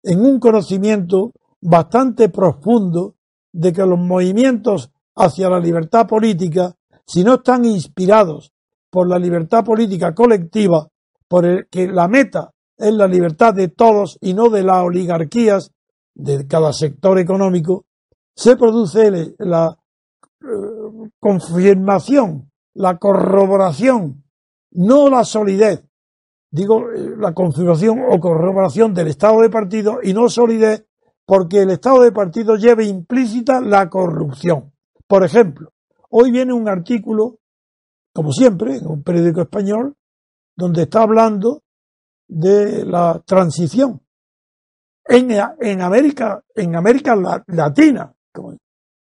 en 0.03 0.21
un 0.21 0.39
conocimiento 0.39 1.31
bastante 1.61 2.29
profundo 2.29 3.15
de 3.51 3.73
que 3.73 3.85
los 3.85 3.99
movimientos 3.99 4.92
hacia 5.15 5.49
la 5.49 5.59
libertad 5.59 6.07
política, 6.07 6.75
si 7.05 7.23
no 7.23 7.35
están 7.35 7.65
inspirados 7.65 8.53
por 8.89 9.07
la 9.07 9.19
libertad 9.19 9.63
política 9.63 10.13
colectiva, 10.13 10.87
por 11.27 11.45
el 11.45 11.67
que 11.67 11.87
la 11.87 12.07
meta 12.07 12.51
es 12.77 12.93
la 12.93 13.07
libertad 13.07 13.53
de 13.53 13.67
todos 13.67 14.17
y 14.21 14.33
no 14.33 14.49
de 14.49 14.63
las 14.63 14.83
oligarquías 14.83 15.71
de 16.15 16.47
cada 16.47 16.73
sector 16.73 17.17
económico, 17.19 17.85
se 18.35 18.55
produce 18.55 19.35
la 19.39 19.77
eh, 20.41 21.09
confirmación, 21.19 22.51
la 22.73 22.97
corroboración, 22.97 24.23
no 24.71 25.09
la 25.09 25.23
solidez, 25.23 25.83
digo 26.51 26.91
eh, 26.91 27.15
la 27.17 27.33
confirmación 27.33 27.99
o 28.09 28.19
corroboración 28.19 28.93
del 28.93 29.07
estado 29.07 29.41
de 29.41 29.49
partido 29.49 29.99
y 30.03 30.13
no 30.13 30.29
solidez 30.29 30.85
porque 31.25 31.61
el 31.61 31.69
estado 31.71 32.01
de 32.01 32.11
partido 32.11 32.55
lleva 32.57 32.83
implícita 32.83 33.61
la 33.61 33.89
corrupción. 33.89 34.72
Por 35.13 35.23
ejemplo, 35.23 35.71
hoy 36.09 36.31
viene 36.31 36.53
un 36.53 36.67
artículo, 36.67 37.37
como 38.15 38.31
siempre, 38.31 38.77
en 38.77 38.87
un 38.87 39.03
periódico 39.03 39.41
español, 39.41 39.95
donde 40.57 40.81
está 40.81 41.03
hablando 41.03 41.61
de 42.27 42.83
la 42.83 43.21
transición 43.23 44.01
en, 45.05 45.39
América, 45.83 46.43
en 46.55 46.75
América 46.75 47.15
Latina. 47.45 48.11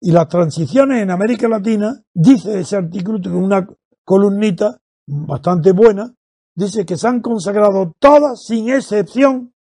Y 0.00 0.12
las 0.12 0.28
transiciones 0.28 1.02
en 1.02 1.10
América 1.10 1.48
Latina, 1.48 2.00
dice 2.14 2.60
ese 2.60 2.76
artículo, 2.76 3.20
tiene 3.20 3.36
una 3.36 3.66
columnita 4.04 4.78
bastante 5.04 5.72
buena, 5.72 6.14
dice 6.54 6.86
que 6.86 6.96
se 6.96 7.08
han 7.08 7.20
consagrado 7.20 7.96
todas, 7.98 8.44
sin 8.44 8.68
excepción, 8.68 9.52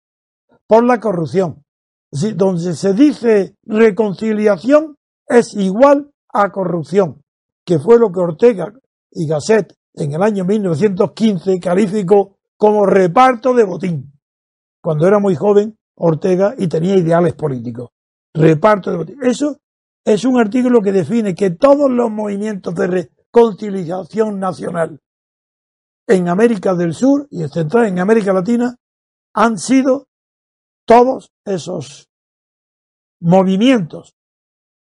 por 0.67 0.83
la 0.83 0.99
corrupción. 0.99 1.63
donde 2.11 2.75
se 2.75 2.93
dice 2.93 3.55
reconciliación 3.63 4.97
es 5.27 5.55
igual 5.55 6.11
a 6.41 6.51
corrupción, 6.51 7.23
que 7.65 7.79
fue 7.79 7.99
lo 7.99 8.11
que 8.11 8.19
Ortega 8.19 8.71
y 9.11 9.27
Gasset 9.27 9.75
en 9.93 10.13
el 10.13 10.21
año 10.21 10.45
1915 10.45 11.59
calificó 11.59 12.37
como 12.55 12.85
reparto 12.85 13.53
de 13.53 13.63
botín. 13.63 14.13
Cuando 14.81 15.07
era 15.07 15.19
muy 15.19 15.35
joven 15.35 15.77
Ortega 15.95 16.53
y 16.57 16.67
tenía 16.67 16.95
ideales 16.95 17.33
políticos. 17.33 17.89
Reparto 18.33 18.91
de 19.03 19.15
Eso 19.23 19.57
es 20.05 20.23
un 20.25 20.39
artículo 20.39 20.81
que 20.81 20.91
define 20.91 21.33
que 21.33 21.49
todos 21.51 21.89
los 21.89 22.11
movimientos 22.11 22.75
de 22.75 22.87
reconciliación 22.87 24.39
nacional 24.39 25.01
en 26.07 26.29
América 26.29 26.75
del 26.75 26.93
Sur 26.93 27.27
y 27.31 27.41
en 27.41 27.49
Central, 27.49 27.87
en 27.87 27.99
América 27.99 28.31
Latina, 28.31 28.75
han 29.33 29.57
sido 29.57 30.07
todos 30.85 31.31
esos 31.43 32.09
movimientos, 33.19 34.15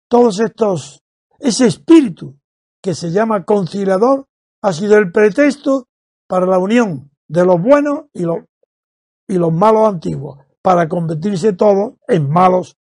todos 0.07 0.39
estos, 0.39 1.02
ese 1.43 1.67
espíritu 1.67 2.37
que 2.81 2.95
se 2.95 3.11
llama 3.11 3.43
conciliador, 3.43 4.27
ha 4.61 4.71
sido 4.71 4.97
el 4.97 5.11
pretexto 5.11 5.89
para 6.25 6.45
la 6.45 6.57
unión 6.57 7.11
de 7.27 7.45
los 7.45 7.61
buenos 7.61 8.05
y 8.13 8.23
los, 8.23 9.53
malos 9.53 9.89
antiguos 9.89 10.39
para 10.61 10.87
convertirse 10.87 11.51
todos 11.51 11.95
en 12.07 12.29
malos 12.29 12.77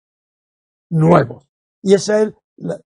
nuevos. 0.88 1.46
Y 1.82 1.92
esa 1.92 2.22
es, 2.22 2.32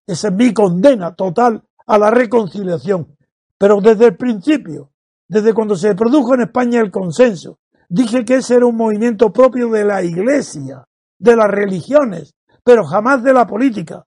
esa 0.07 0.29
es 0.29 0.35
mi 0.35 0.53
condena 0.53 1.15
total 1.15 1.63
a 1.87 1.99
la 1.99 2.11
reconciliación. 2.11 3.17
Pero 3.57 3.81
desde 3.81 4.07
el 4.07 4.17
principio, 4.17 4.91
desde 5.29 5.55
cuando 5.55 5.77
se 5.77 5.95
produjo 5.95 6.35
en 6.35 6.43
España 6.43 6.81
el 6.81 6.91
consenso, 6.91 7.61
dije 7.89 8.25
que 8.25 8.37
ese 8.37 8.57
era 8.57 8.67
un 8.67 8.77
movimiento 8.77 9.33
propio 9.33 9.69
de 9.71 9.85
la 9.85 10.03
Iglesia, 10.03 10.85
de 11.17 11.37
las 11.37 11.49
religiones, 11.49 12.35
pero 12.65 12.85
jamás 12.85 13.23
de 13.23 13.33
la 13.33 13.47
política, 13.47 14.05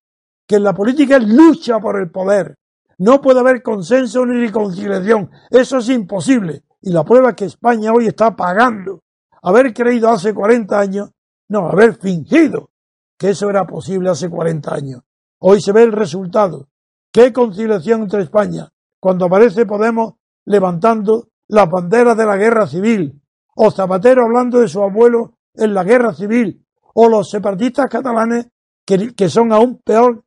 que 0.48 0.56
en 0.56 0.64
la 0.64 0.74
política 0.74 1.18
es 1.18 1.28
lucha 1.28 1.80
por 1.80 2.00
el 2.00 2.12
poder. 2.12 2.56
No 2.98 3.22
puede 3.22 3.40
haber 3.40 3.62
consenso 3.62 4.26
ni 4.26 4.46
reconciliación. 4.46 5.30
Eso 5.50 5.78
es 5.78 5.90
imposible. 5.90 6.64
Y 6.82 6.92
la 6.92 7.04
prueba 7.04 7.30
es 7.30 7.36
que 7.36 7.46
España 7.46 7.92
hoy 7.94 8.08
está 8.08 8.36
pagando 8.36 9.04
haber 9.44 9.74
creído 9.74 10.10
hace 10.10 10.34
40 10.34 10.80
años, 10.80 11.12
no, 11.50 11.68
haber 11.68 11.96
fingido 11.96 12.70
que 13.18 13.32
eso 13.32 13.50
era 13.50 13.66
posible 13.66 14.10
hace 14.10 14.30
40 14.30 14.74
años. 14.74 15.02
Hoy 15.40 15.62
se 15.62 15.74
ve 15.74 15.84
el 15.84 15.92
resultado. 15.92 16.70
¿Qué 17.12 17.32
conciliación 17.32 18.04
entre 18.04 18.24
España? 18.24 18.70
Cuando 19.00 19.26
aparece 19.26 19.66
Podemos 19.66 20.14
levantando 20.46 21.28
las 21.48 21.70
banderas 21.70 22.18
de 22.18 22.26
la 22.26 22.38
guerra 22.38 22.68
civil, 22.68 23.22
o 23.56 23.70
Zapatero 23.70 24.24
hablando 24.24 24.60
de 24.60 24.68
su 24.68 24.82
abuelo 24.82 25.38
en 25.54 25.74
la 25.74 25.84
guerra 25.84 26.14
civil, 26.14 26.66
o 26.94 27.10
los 27.10 27.30
separatistas 27.30 27.88
catalanes 27.90 28.48
que, 28.86 29.30
son 29.30 29.52
aún 29.54 29.82
peor, 29.84 30.24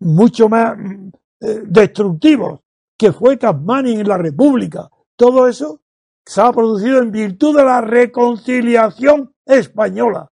mucho 0.00 0.48
más 0.48 0.76
eh, 1.40 1.62
destructivos, 1.66 2.60
que 2.98 3.12
fue 3.12 3.38
Casmani 3.38 3.92
en 3.92 4.08
la 4.08 4.18
República. 4.18 4.88
Todo 5.16 5.48
eso 5.48 5.80
se 6.24 6.40
ha 6.40 6.52
producido 6.52 6.98
en 6.98 7.10
virtud 7.10 7.56
de 7.56 7.64
la 7.64 7.80
reconciliación 7.80 9.32
española. 9.44 10.28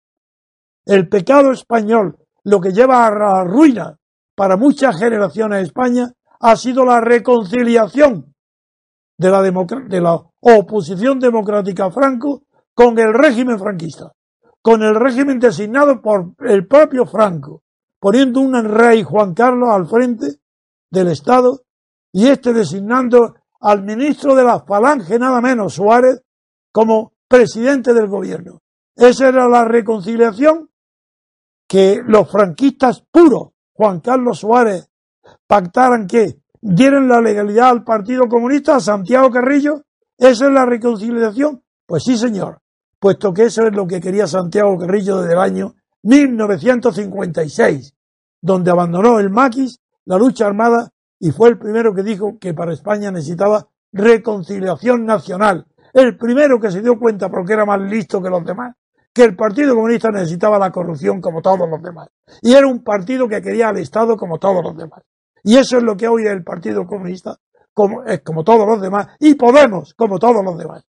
El 0.84 1.08
pecado 1.08 1.52
español, 1.52 2.16
lo 2.44 2.60
que 2.60 2.72
lleva 2.72 3.06
a 3.06 3.10
la 3.10 3.44
ruina 3.44 3.98
para 4.34 4.56
muchas 4.56 4.98
generaciones 4.98 5.58
de 5.58 5.64
España, 5.64 6.12
ha 6.40 6.56
sido 6.56 6.84
la 6.84 7.00
reconciliación 7.00 8.34
de 9.18 10.00
la 10.00 10.22
oposición 10.40 11.18
democrática 11.18 11.90
Franco 11.90 12.44
con 12.74 12.98
el 12.98 13.12
régimen 13.12 13.58
franquista, 13.58 14.12
con 14.62 14.82
el 14.82 14.94
régimen 14.94 15.38
designado 15.38 16.00
por 16.00 16.32
el 16.38 16.66
propio 16.66 17.04
Franco, 17.04 17.62
poniendo 18.00 18.40
un 18.40 18.54
rey 18.64 19.02
Juan 19.02 19.34
Carlos 19.34 19.68
al 19.70 19.86
frente 19.86 20.40
del 20.90 21.08
Estado 21.08 21.60
y 22.12 22.26
este 22.26 22.52
designando 22.52 23.34
al 23.60 23.84
ministro 23.84 24.34
de 24.34 24.42
la 24.42 24.60
Falange, 24.60 25.18
nada 25.18 25.40
menos, 25.40 25.74
Suárez, 25.74 26.22
como 26.72 27.12
presidente 27.28 27.92
del 27.92 28.08
gobierno. 28.08 28.62
Esa 28.96 29.28
era 29.28 29.46
la 29.46 29.64
reconciliación 29.64 30.70
que 31.68 32.00
los 32.04 32.28
franquistas 32.30 33.04
puros, 33.12 33.50
Juan 33.72 34.00
Carlos 34.00 34.40
Suárez, 34.40 34.90
pactaran 35.46 36.06
que 36.06 36.40
dieran 36.60 37.06
la 37.06 37.20
legalidad 37.20 37.70
al 37.70 37.84
Partido 37.84 38.28
Comunista, 38.28 38.76
a 38.76 38.80
Santiago 38.80 39.30
Carrillo. 39.30 39.82
¿Esa 40.18 40.46
es 40.46 40.52
la 40.52 40.66
reconciliación? 40.66 41.62
Pues 41.86 42.04
sí, 42.04 42.16
señor, 42.16 42.60
puesto 42.98 43.32
que 43.32 43.44
eso 43.44 43.66
es 43.66 43.74
lo 43.74 43.86
que 43.86 44.00
quería 44.00 44.26
Santiago 44.26 44.76
Carrillo 44.78 45.18
desde 45.18 45.34
el 45.34 45.38
año 45.38 45.74
1956, 46.02 47.94
donde 48.40 48.70
abandonó 48.70 49.18
el 49.18 49.30
maquis, 49.30 49.80
la 50.04 50.16
lucha 50.18 50.46
armada 50.46 50.90
y 51.18 51.30
fue 51.30 51.50
el 51.50 51.58
primero 51.58 51.94
que 51.94 52.02
dijo 52.02 52.38
que 52.38 52.54
para 52.54 52.72
España 52.72 53.10
necesitaba 53.10 53.68
reconciliación 53.92 55.04
nacional. 55.04 55.66
El 55.92 56.16
primero 56.16 56.58
que 56.58 56.70
se 56.70 56.80
dio 56.80 56.98
cuenta, 56.98 57.28
porque 57.28 57.52
era 57.52 57.66
más 57.66 57.80
listo 57.80 58.22
que 58.22 58.30
los 58.30 58.44
demás, 58.44 58.74
que 59.12 59.24
el 59.24 59.36
Partido 59.36 59.74
Comunista 59.74 60.10
necesitaba 60.10 60.58
la 60.58 60.70
corrupción 60.70 61.20
como 61.20 61.42
todos 61.42 61.68
los 61.68 61.82
demás. 61.82 62.08
Y 62.40 62.54
era 62.54 62.66
un 62.66 62.82
partido 62.82 63.28
que 63.28 63.42
quería 63.42 63.68
al 63.68 63.78
Estado 63.78 64.16
como 64.16 64.38
todos 64.38 64.62
los 64.62 64.76
demás. 64.76 65.02
Y 65.42 65.56
eso 65.56 65.78
es 65.78 65.82
lo 65.82 65.96
que 65.96 66.08
hoy 66.08 66.26
el 66.26 66.44
Partido 66.44 66.86
Comunista, 66.86 67.36
como, 67.74 68.04
es 68.04 68.22
como 68.22 68.44
todos 68.44 68.66
los 68.66 68.80
demás, 68.80 69.08
y 69.18 69.34
Podemos, 69.34 69.94
como 69.94 70.18
todos 70.18 70.44
los 70.44 70.56
demás, 70.56 70.84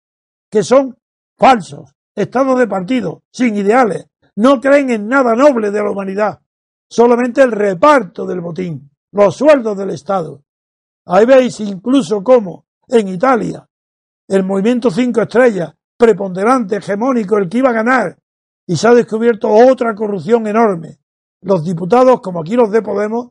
que 0.52 0.64
son 0.64 0.98
falsos, 1.38 1.96
estados 2.16 2.60
de 2.60 2.68
partido, 2.68 3.24
sin 3.32 3.56
ideales, 3.56 4.08
no 4.40 4.62
creen 4.62 4.90
en 4.90 5.08
nada 5.08 5.36
noble 5.36 5.70
de 5.70 5.84
la 5.84 5.92
humanidad, 5.92 6.40
solamente 6.90 7.42
el 7.42 7.52
reparto 7.52 8.26
del 8.26 8.40
botín 8.40 8.90
los 9.12 9.36
sueldos 9.36 9.78
del 9.78 9.90
Estado. 9.90 10.44
Ahí 11.06 11.26
veis 11.26 11.60
incluso 11.60 12.24
cómo 12.24 12.66
en 12.88 13.10
Italia 13.10 13.68
el 14.30 14.46
movimiento 14.46 14.92
cinco 14.92 15.22
estrellas, 15.22 15.74
preponderante, 15.98 16.78
hegemónico, 16.78 17.38
el 17.38 17.50
que 17.50 17.58
iba 17.58 17.70
a 17.70 17.74
ganar, 17.74 18.18
y 18.66 18.78
se 18.78 18.88
ha 18.88 18.94
descubierto 18.94 19.50
otra 19.50 19.94
corrupción 19.94 20.48
enorme. 20.48 21.00
Los 21.42 21.66
diputados, 21.66 22.22
como 22.22 22.42
aquí 22.42 22.56
los 22.56 22.72
de 22.72 22.82
Podemos, 22.82 23.30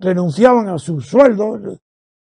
renunciaban 0.00 0.68
a 0.68 0.78
sus 0.78 1.06
sueldos. 1.06 1.78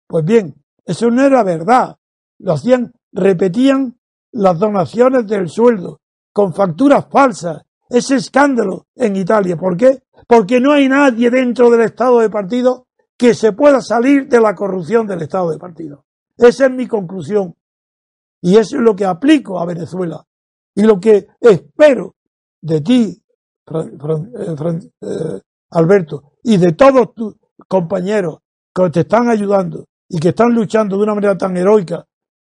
Pues 0.07 0.25
bien, 0.25 0.57
eso 0.85 1.11
no 1.11 1.23
era 1.23 1.43
verdad. 1.45 1.97
Lo 2.41 2.53
hacían, 2.53 2.93
repetían 3.13 3.97
las 4.33 4.59
donaciones 4.59 5.27
del 5.27 5.49
sueldo 5.49 6.01
con 6.33 6.53
facturas 6.53 7.07
falsas. 7.09 7.63
Ese 7.91 8.15
escándalo 8.15 8.87
en 8.95 9.17
Italia. 9.17 9.57
¿Por 9.57 9.77
qué? 9.77 10.03
porque 10.31 10.61
no 10.61 10.71
hay 10.71 10.89
nadie 10.89 11.29
dentro 11.29 11.71
del 11.71 11.81
Estado 11.81 12.21
de 12.21 12.31
partido 12.31 12.87
que 13.19 13.35
se 13.35 13.51
pueda 13.51 13.81
salir 13.81 14.29
de 14.29 14.41
la 14.41 14.55
corrupción 14.55 15.05
del 15.05 15.23
Estado 15.23 15.51
de 15.51 15.59
partido. 15.59 16.05
Esa 16.37 16.67
es 16.67 16.71
mi 16.71 16.87
conclusión. 16.87 17.57
Y 18.41 18.57
eso 18.57 18.77
es 18.77 18.83
lo 18.83 18.95
que 18.95 19.05
aplico 19.05 19.59
a 19.59 19.67
Venezuela. 19.67 20.25
Y 20.77 20.83
lo 20.83 21.01
que 21.01 21.27
espero 21.41 22.15
de 22.63 22.81
ti, 22.81 23.23
eh, 23.75 24.87
eh, 25.03 25.41
Alberto, 25.71 26.35
y 26.45 26.59
de 26.59 26.73
todos 26.75 27.13
tus 27.13 27.35
compañeros 27.67 28.39
que 28.73 28.89
te 28.91 29.01
están 29.01 29.29
ayudando 29.29 29.89
y 30.09 30.21
que 30.21 30.29
están 30.29 30.55
luchando 30.55 30.97
de 30.97 31.03
una 31.03 31.15
manera 31.17 31.37
tan 31.37 31.57
heroica 31.57 32.07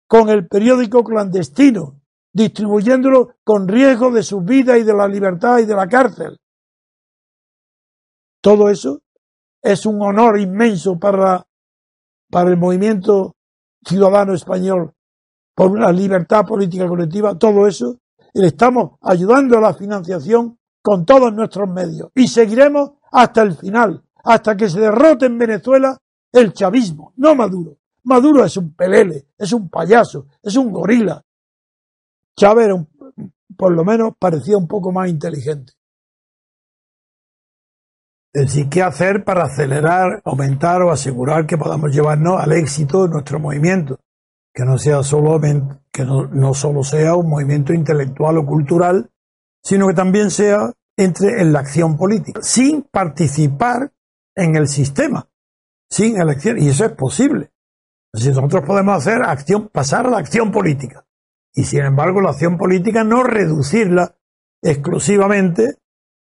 con 0.08 0.28
el 0.28 0.46
periódico 0.46 1.06
clandestino, 1.06 2.00
distribuyéndolo 2.34 3.36
con 3.44 3.67
riesgo 3.67 4.12
de 4.12 4.24
su 4.24 4.41
vida 4.41 4.78
y 4.78 4.84
de 4.84 4.94
la 4.94 5.08
libertad 5.08 5.60
y 5.60 5.65
de 5.65 5.76
la 5.76 5.88
cárcel, 5.88 6.38
todo 8.41 8.70
eso 8.70 9.02
es 9.62 9.86
un 9.86 10.02
honor 10.02 10.39
inmenso 10.39 10.98
para, 10.98 11.46
para 12.30 12.50
el 12.50 12.58
movimiento 12.58 13.36
ciudadano 13.86 14.34
español 14.34 14.94
por 15.54 15.80
la 15.80 15.91
libertad 15.91 16.46
política 16.46 16.88
colectiva, 16.88 17.38
todo 17.38 17.67
eso, 17.67 18.00
y 18.34 18.41
le 18.41 18.48
estamos 18.48 18.94
ayudando 19.02 19.58
a 19.58 19.62
la 19.62 19.74
financiación 19.74 20.58
con 20.82 21.06
todos 21.06 21.34
nuestros 21.34 21.70
medios. 21.70 22.10
Y 22.15 22.28
seguiremos 22.28 22.94
hasta 23.12 23.44
el 23.44 23.56
final, 23.56 24.04
hasta 24.24 24.56
que 24.56 24.70
se 24.70 24.80
derrote 24.80 25.26
en 25.26 25.38
Venezuela 25.38 25.98
el 26.32 26.54
chavismo, 26.54 27.13
no 27.17 27.36
Maduro. 27.36 27.78
Maduro 28.04 28.44
es 28.44 28.58
un 28.58 28.74
pelele, 28.74 29.28
es 29.38 29.54
un 29.54 29.70
payaso, 29.70 30.26
es 30.41 30.56
un 30.56 30.72
gorila. 30.72 31.24
Chávez 32.38 32.70
por 33.58 33.74
lo 33.74 33.84
menos 33.84 34.13
parecía 34.17 34.58
un 34.58 34.67
poco 34.67 34.91
más 34.91 35.10
inteligente. 35.10 35.74
Es 38.34 38.44
decir, 38.44 38.70
¿qué 38.70 38.82
hacer 38.82 39.26
para 39.26 39.44
acelerar, 39.44 40.22
aumentar 40.24 40.82
o 40.82 40.91
asegurar 40.91 41.46
que 41.46 41.58
podamos 41.58 41.94
llevarnos 41.94 42.41
al 42.41 42.54
éxito 42.54 43.04
de 43.04 43.10
nuestro 43.10 43.39
movimiento? 43.39 44.00
Que 44.54 44.63
no 44.63 44.78
sea 44.78 45.04
solo, 45.04 45.39
que 45.91 46.06
no, 46.06 46.28
no 46.28 46.54
solo 46.54 46.84
sea 46.84 47.15
un 47.15 47.30
movimiento 47.30 47.74
intelectual 47.74 48.38
o 48.38 48.46
cultural, 48.46 49.12
sino 49.62 49.88
que 49.88 49.94
también 49.94 50.32
sea 50.32 50.72
entre 50.98 51.41
en 51.41 51.52
la 51.52 51.60
acción 51.60 51.98
política, 51.98 52.41
sin 52.41 52.84
participar 52.84 53.91
en 54.36 54.56
el 54.56 54.67
sistema, 54.67 55.28
sin 55.89 56.20
elección. 56.20 56.58
Y 56.58 56.70
eso 56.70 56.86
es 56.86 56.94
posible. 56.94 57.52
Si 58.13 58.30
nosotros 58.30 58.63
podemos 58.65 58.98
hacer 58.98 59.22
acción, 59.24 59.70
pasar 59.70 60.08
a 60.08 60.10
la 60.10 60.17
acción 60.17 60.52
política. 60.52 61.06
Y 61.53 61.63
sin 61.63 61.81
embargo, 61.81 62.21
la 62.21 62.31
acción 62.31 62.57
política 62.57 63.03
no 63.03 63.23
reducirla 63.23 64.15
exclusivamente 64.61 65.77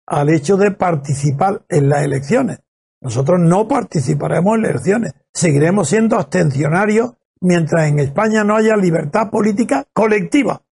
al 0.06 0.30
hecho 0.30 0.58
de 0.58 0.72
participar 0.72 1.66
en 1.70 1.90
las 1.90 2.04
elecciones. 2.04 2.60
Nosotros 3.02 3.40
no 3.40 3.68
participaremos 3.68 4.56
en 4.56 4.62
las 4.64 4.72
elecciones, 4.72 5.14
seguiremos 5.34 5.90
siendo 5.90 6.16
abstencionarios 6.16 7.14
mientras 7.42 7.88
en 7.88 8.00
España 8.00 8.44
no 8.44 8.56
haya 8.56 8.76
libertad 8.76 9.30
política 9.30 9.86
colectiva. 9.94 10.64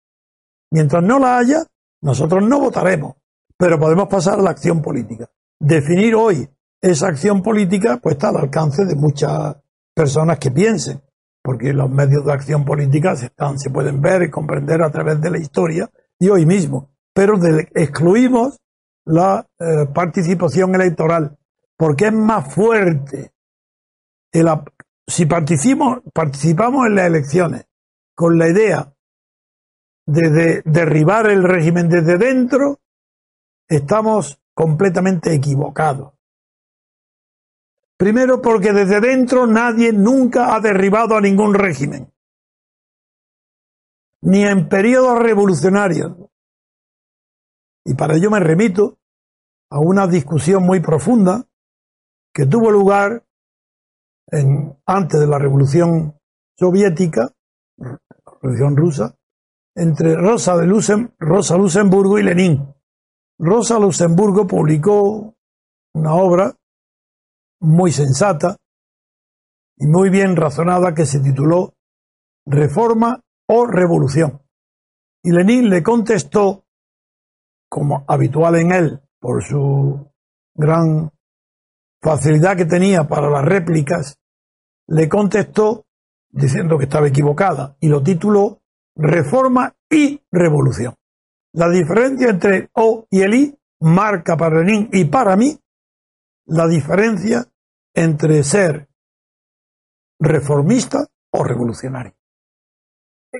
Mientras 0.72 1.04
no 1.04 1.20
la 1.20 1.38
haya, 1.38 1.64
nosotros 2.02 2.44
no 2.44 2.60
votaremos, 2.60 3.16
pero 3.58 3.80
podemos 3.80 4.08
pasar 4.08 4.40
a 4.40 4.42
la 4.42 4.50
acción 4.50 4.82
política. 4.82 5.30
Definir 5.60 6.16
hoy 6.16 6.50
esa 6.82 7.08
acción 7.08 7.42
política 7.42 7.98
pues 8.02 8.16
está 8.16 8.30
al 8.30 8.38
alcance 8.38 8.86
de 8.86 8.96
muchas 8.96 9.56
personas 9.94 10.40
que 10.40 10.52
piensen, 10.52 11.02
porque 11.44 11.74
los 11.74 11.90
medios 11.90 12.26
de 12.26 12.34
acción 12.34 12.64
política 12.64 13.16
se, 13.16 13.28
están, 13.28 13.60
se 13.60 13.70
pueden 13.70 14.02
ver 14.02 14.24
y 14.24 14.32
comprender 14.32 14.82
a 14.82 14.90
través 14.90 15.20
de 15.22 15.30
la 15.30 15.38
historia 15.38 15.90
y 16.18 16.30
hoy 16.30 16.46
mismo, 16.46 16.90
pero 17.14 17.36
excluimos 17.76 18.60
la 19.06 19.46
eh, 19.60 19.88
participación 19.94 20.74
electoral, 20.76 21.38
porque 21.78 22.08
es 22.08 22.14
más 22.14 22.54
fuerte. 22.54 23.34
si 25.06 25.26
participamos, 25.26 26.00
participamos 26.14 26.88
en 26.88 26.96
las 26.96 27.08
elecciones 27.08 27.66
con 28.16 28.38
la 28.38 28.48
idea 28.48 28.94
de, 30.06 30.62
derribar 30.66 31.30
el 31.30 31.44
régimen 31.44 31.90
desde 31.90 32.18
dentro, 32.18 32.80
estamos 33.68 34.42
completamente 34.54 35.34
equivocados. 35.34 36.13
Primero 38.04 38.42
porque 38.42 38.74
desde 38.74 39.00
dentro 39.00 39.48
nadie 39.48 39.94
nunca 39.94 40.54
ha 40.54 40.60
derribado 40.60 41.16
a 41.16 41.22
ningún 41.22 41.54
régimen. 41.54 42.12
Ni 44.24 44.44
en 44.44 44.68
periodos 44.68 45.20
revolucionarios. 45.20 46.12
Y 47.86 47.94
para 47.94 48.18
ello 48.18 48.30
me 48.30 48.42
remito 48.42 48.98
a 49.70 49.80
una 49.80 50.06
discusión 50.06 50.64
muy 50.64 50.82
profunda 50.82 51.46
que 52.34 52.46
tuvo 52.46 52.72
lugar 52.72 53.24
en, 54.28 54.78
antes 54.86 55.22
de 55.22 55.28
la 55.28 55.40
Revolución 55.40 56.20
Soviética, 56.60 57.32
la 57.78 58.00
Revolución 58.42 58.76
Rusa, 58.76 59.16
entre 59.76 60.18
Rosa, 60.18 60.58
de 60.58 61.10
Rosa 61.20 61.56
Luxemburgo 61.56 62.20
y 62.20 62.24
Lenin. 62.24 62.68
Rosa 63.40 63.80
Luxemburgo 63.80 64.46
publicó 64.46 65.34
una 65.94 66.16
obra 66.16 66.54
muy 67.64 67.92
sensata 67.92 68.58
y 69.78 69.88
muy 69.88 70.10
bien 70.10 70.36
razonada 70.36 70.94
que 70.94 71.06
se 71.06 71.20
tituló 71.20 71.74
Reforma 72.46 73.22
o 73.48 73.66
Revolución. 73.66 74.42
Y 75.24 75.32
Lenin 75.32 75.70
le 75.70 75.82
contestó, 75.82 76.66
como 77.70 78.04
habitual 78.08 78.56
en 78.56 78.72
él, 78.74 79.02
por 79.20 79.44
su 79.44 80.12
gran 80.54 81.12
facilidad 82.02 82.58
que 82.58 82.66
tenía 82.66 83.08
para 83.08 83.30
las 83.30 83.46
réplicas, 83.46 84.20
le 84.88 85.08
contestó 85.08 85.86
diciendo 86.30 86.78
que 86.78 86.86
estaba 86.86 87.08
equivocada 87.08 87.78
y 87.80 87.88
lo 87.88 88.04
tituló 88.04 88.62
Reforma 88.96 89.74
y 89.90 90.22
Revolución. 90.32 90.96
La 91.54 91.70
diferencia 91.70 92.30
entre 92.30 92.70
O 92.74 93.08
y 93.10 93.22
el 93.22 93.34
I 93.34 93.60
marca 93.80 94.36
para 94.36 94.60
Lenin 94.60 94.90
y 94.92 95.06
para 95.06 95.38
mí 95.38 95.58
la 96.46 96.68
diferencia 96.68 97.48
entre 97.94 98.44
ser 98.44 98.88
reformista 100.20 101.08
o 101.32 101.44
revolucionario. 101.44 102.16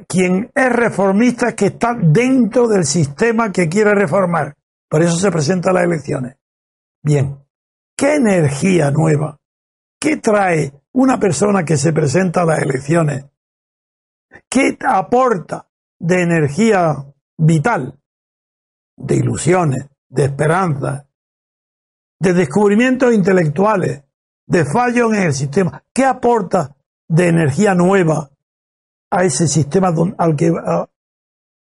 Quien 0.08 0.52
es 0.54 0.70
reformista 0.72 1.50
es 1.50 1.56
que 1.56 1.68
está 1.68 1.94
dentro 1.94 2.68
del 2.68 2.84
sistema 2.84 3.52
que 3.52 3.70
quiere 3.70 3.94
reformar. 3.94 4.56
Por 4.90 5.02
eso 5.04 5.18
se 5.18 5.32
presenta 5.32 5.70
a 5.70 5.74
las 5.74 5.84
elecciones. 5.84 6.38
Bien, 7.04 7.38
¿qué 7.96 8.16
energía 8.16 8.92
nueva? 8.92 9.40
¿Qué 10.00 10.18
trae 10.18 10.74
una 10.94 11.20
persona 11.20 11.64
que 11.64 11.78
se 11.78 11.94
presenta 11.94 12.42
a 12.42 12.46
las 12.46 12.62
elecciones? 12.62 13.26
¿Qué 14.50 14.78
aporta 14.88 15.70
de 16.00 16.22
energía 16.22 16.96
vital, 17.38 18.00
de 18.98 19.16
ilusiones, 19.16 19.90
de 20.10 20.26
esperanza, 20.26 21.08
de 22.20 22.34
descubrimientos 22.34 23.14
intelectuales, 23.14 24.04
de 24.46 24.66
fallos 24.66 25.14
en 25.14 25.24
el 25.24 25.34
sistema? 25.34 25.84
¿Qué 25.94 26.06
aporta 26.06 26.76
de 27.08 27.28
energía 27.28 27.74
nueva 27.76 28.30
a 29.10 29.24
ese 29.24 29.48
sistema 29.48 29.94
al 30.18 30.36
que, 30.36 30.52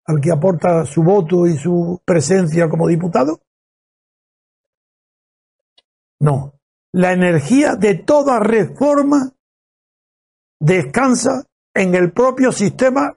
al 0.05 0.21
que 0.21 0.33
aporta 0.33 0.85
su 0.85 1.03
voto 1.03 1.47
y 1.47 1.57
su 1.57 2.01
presencia 2.05 2.69
como 2.69 2.89
diputado? 2.89 3.41
No. 6.21 6.55
La 6.93 7.13
energía 7.13 7.77
de 7.77 7.95
toda 7.95 8.41
reforma 8.41 9.33
descansa 10.59 11.45
en 11.75 11.95
el 11.95 12.13
propio 12.13 12.53
sistema 12.53 13.15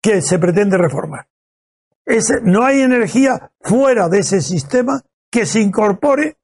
que 0.00 0.22
se 0.22 0.38
pretende 0.38 0.78
reformar. 0.78 1.26
Ese, 2.04 2.34
no 2.42 2.64
hay 2.64 2.82
energía 2.82 3.50
fuera 3.60 4.08
de 4.08 4.20
ese 4.20 4.40
sistema 4.40 5.02
que 5.28 5.44
se 5.44 5.60
incorpore 5.60 6.38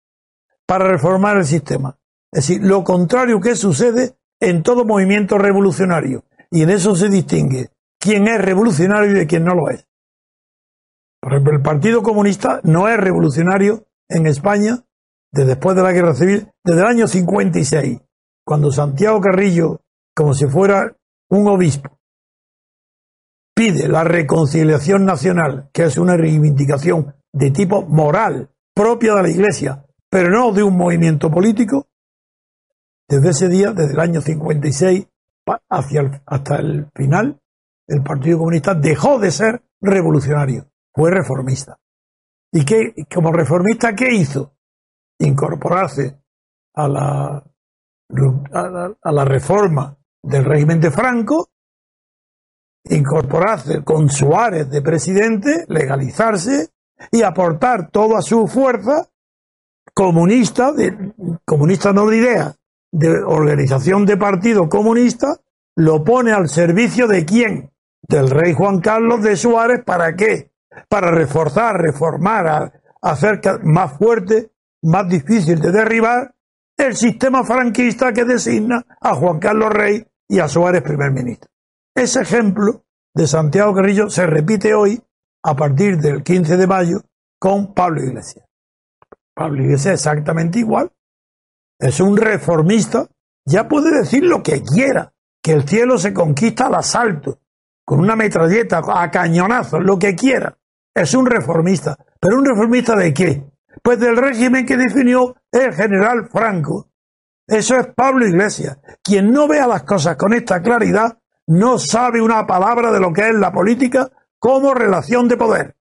para 0.66 0.90
reformar 0.90 1.36
el 1.36 1.44
sistema. 1.44 1.96
Es 2.32 2.48
decir, 2.48 2.62
lo 2.62 2.82
contrario 2.82 3.40
que 3.40 3.54
sucede 3.54 4.16
en 4.40 4.62
todo 4.62 4.84
movimiento 4.84 5.38
revolucionario. 5.38 6.24
Y 6.50 6.62
en 6.62 6.70
eso 6.70 6.96
se 6.96 7.08
distingue 7.08 7.70
quién 8.00 8.26
es 8.26 8.40
revolucionario 8.40 9.12
y 9.12 9.14
de 9.14 9.26
quién 9.26 9.44
no 9.44 9.54
lo 9.54 9.70
es. 9.70 9.86
Por 11.20 11.32
ejemplo, 11.32 11.54
el 11.54 11.62
Partido 11.62 12.02
Comunista 12.02 12.60
no 12.64 12.88
es 12.88 12.96
revolucionario 12.96 13.86
en 14.08 14.26
España 14.26 14.84
desde 15.32 15.50
después 15.50 15.76
de 15.76 15.82
la 15.82 15.92
Guerra 15.92 16.14
Civil, 16.14 16.48
desde 16.64 16.80
el 16.80 16.86
año 16.86 17.06
56, 17.06 18.00
cuando 18.44 18.70
Santiago 18.70 19.20
Carrillo, 19.20 19.80
como 20.14 20.34
si 20.34 20.46
fuera 20.46 20.94
un 21.30 21.48
obispo, 21.48 21.98
pide 23.54 23.88
la 23.88 24.04
reconciliación 24.04 25.06
nacional, 25.06 25.70
que 25.72 25.84
es 25.84 25.96
una 25.96 26.16
reivindicación 26.16 27.14
de 27.32 27.50
tipo 27.50 27.82
moral 27.82 28.50
propia 28.74 29.14
de 29.14 29.22
la 29.22 29.30
Iglesia, 29.30 29.86
pero 30.10 30.28
no 30.30 30.52
de 30.52 30.62
un 30.62 30.76
movimiento 30.76 31.30
político, 31.30 31.86
desde 33.12 33.28
ese 33.28 33.48
día, 33.50 33.72
desde 33.72 33.92
el 33.92 34.00
año 34.00 34.22
56 34.22 35.06
hacia 35.68 36.22
hasta 36.24 36.56
el 36.56 36.88
final, 36.94 37.38
el 37.86 38.02
Partido 38.02 38.38
Comunista 38.38 38.74
dejó 38.74 39.18
de 39.18 39.30
ser 39.30 39.62
revolucionario, 39.82 40.70
fue 40.94 41.10
reformista. 41.10 41.78
¿Y 42.50 42.64
qué, 42.64 42.94
como 43.12 43.30
reformista 43.30 43.94
qué 43.94 44.14
hizo? 44.14 44.56
Incorporarse 45.18 46.22
a 46.74 46.88
la, 46.88 47.44
a 48.52 49.12
la, 49.12 49.24
reforma 49.26 49.94
del 50.22 50.46
régimen 50.46 50.80
de 50.80 50.90
Franco, 50.90 51.50
incorporarse 52.84 53.84
con 53.84 54.08
Suárez 54.08 54.70
de 54.70 54.80
presidente, 54.80 55.66
legalizarse 55.68 56.70
y 57.10 57.22
aportar 57.22 57.90
toda 57.90 58.22
su 58.22 58.46
fuerza 58.48 59.10
comunista, 59.92 60.72
comunista 61.44 61.92
no 61.92 62.06
de 62.06 62.16
ideas, 62.16 62.61
de 62.92 63.22
organización 63.22 64.04
de 64.04 64.16
partido 64.16 64.68
comunista 64.68 65.40
lo 65.74 66.04
pone 66.04 66.32
al 66.32 66.48
servicio 66.48 67.08
de 67.08 67.24
quién? 67.24 67.72
Del 68.02 68.30
rey 68.30 68.52
Juan 68.52 68.80
Carlos 68.80 69.22
de 69.22 69.36
Suárez, 69.36 69.82
¿para 69.84 70.14
qué? 70.14 70.52
Para 70.88 71.10
reforzar, 71.10 71.80
reformar, 71.80 72.72
hacer 73.00 73.40
más 73.62 73.96
fuerte, 73.96 74.52
más 74.82 75.08
difícil 75.08 75.60
de 75.60 75.72
derribar 75.72 76.34
el 76.76 76.96
sistema 76.96 77.44
franquista 77.44 78.12
que 78.12 78.24
designa 78.24 78.84
a 79.00 79.14
Juan 79.14 79.38
Carlos 79.38 79.70
Rey 79.70 80.06
y 80.28 80.38
a 80.40 80.48
Suárez 80.48 80.82
primer 80.82 81.12
ministro. 81.12 81.50
Ese 81.94 82.22
ejemplo 82.22 82.84
de 83.14 83.26
Santiago 83.26 83.74
Carrillo 83.74 84.10
se 84.10 84.26
repite 84.26 84.74
hoy 84.74 85.00
a 85.44 85.54
partir 85.54 85.98
del 85.98 86.22
15 86.22 86.56
de 86.56 86.66
mayo 86.66 87.00
con 87.38 87.72
Pablo 87.74 88.02
Iglesias. 88.02 88.44
Pablo 89.34 89.62
Iglesias 89.62 89.94
exactamente 89.94 90.58
igual 90.58 90.90
es 91.82 91.98
un 91.98 92.16
reformista, 92.16 93.08
ya 93.44 93.66
puede 93.66 93.90
decir 93.98 94.22
lo 94.22 94.40
que 94.40 94.62
quiera, 94.62 95.12
que 95.42 95.50
el 95.50 95.68
cielo 95.68 95.98
se 95.98 96.14
conquista 96.14 96.66
al 96.66 96.76
asalto, 96.76 97.40
con 97.84 97.98
una 97.98 98.14
metralleta, 98.14 98.80
a 98.86 99.10
cañonazos, 99.10 99.82
lo 99.82 99.98
que 99.98 100.14
quiera. 100.14 100.56
Es 100.94 101.12
un 101.12 101.26
reformista. 101.26 101.96
¿Pero 102.20 102.38
un 102.38 102.44
reformista 102.44 102.94
de 102.94 103.12
qué? 103.12 103.44
Pues 103.82 103.98
del 103.98 104.16
régimen 104.16 104.64
que 104.64 104.76
definió 104.76 105.34
el 105.50 105.74
general 105.74 106.28
Franco. 106.30 106.88
Eso 107.48 107.76
es 107.76 107.88
Pablo 107.96 108.28
Iglesias. 108.28 108.78
Quien 109.02 109.32
no 109.32 109.48
vea 109.48 109.66
las 109.66 109.82
cosas 109.82 110.16
con 110.16 110.32
esta 110.34 110.62
claridad 110.62 111.18
no 111.48 111.78
sabe 111.78 112.22
una 112.22 112.46
palabra 112.46 112.92
de 112.92 113.00
lo 113.00 113.12
que 113.12 113.28
es 113.28 113.34
la 113.34 113.50
política 113.50 114.08
como 114.38 114.72
relación 114.72 115.26
de 115.26 115.36
poder. 115.36 115.76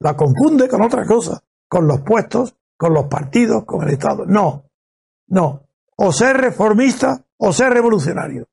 La 0.00 0.16
confunde 0.16 0.68
con 0.68 0.82
otra 0.82 1.06
cosa, 1.06 1.40
con 1.68 1.86
los 1.86 2.00
puestos, 2.00 2.56
con 2.76 2.92
los 2.92 3.04
partidos, 3.04 3.64
con 3.64 3.86
el 3.86 3.94
Estado. 3.94 4.26
No, 4.26 4.67
no, 5.28 5.68
o 5.96 6.12
ser 6.12 6.36
reformista 6.36 7.24
o 7.38 7.52
ser 7.52 7.70
revolucionario. 7.72 8.48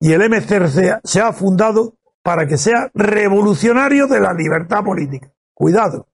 Y 0.00 0.12
el 0.12 0.28
MCRC 0.28 1.00
se 1.04 1.20
ha 1.20 1.32
fundado 1.32 1.94
para 2.22 2.46
que 2.46 2.58
sea 2.58 2.90
revolucionario 2.94 4.06
de 4.06 4.20
la 4.20 4.32
libertad 4.32 4.84
política. 4.84 5.32
Cuidado, 5.54 6.08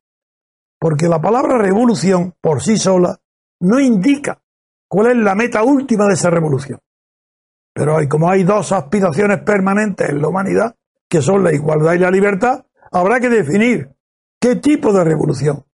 porque 0.78 1.08
la 1.08 1.20
palabra 1.20 1.58
revolución 1.58 2.34
por 2.40 2.62
sí 2.62 2.76
sola 2.76 3.18
no 3.60 3.80
indica 3.80 4.40
cuál 4.88 5.12
es 5.12 5.16
la 5.16 5.34
meta 5.34 5.62
última 5.62 6.06
de 6.06 6.14
esa 6.14 6.30
revolución. 6.30 6.80
Pero 7.72 7.96
hay, 7.96 8.08
como 8.08 8.28
hay 8.28 8.44
dos 8.44 8.72
aspiraciones 8.72 9.40
permanentes 9.42 10.10
en 10.10 10.20
la 10.20 10.28
humanidad, 10.28 10.76
que 11.08 11.22
son 11.22 11.42
la 11.42 11.52
igualdad 11.52 11.94
y 11.94 11.98
la 11.98 12.10
libertad, 12.10 12.66
habrá 12.90 13.20
que 13.20 13.28
definir 13.28 13.90
qué 14.40 14.56
tipo 14.56 14.92
de 14.92 15.04
revolución. 15.04 15.64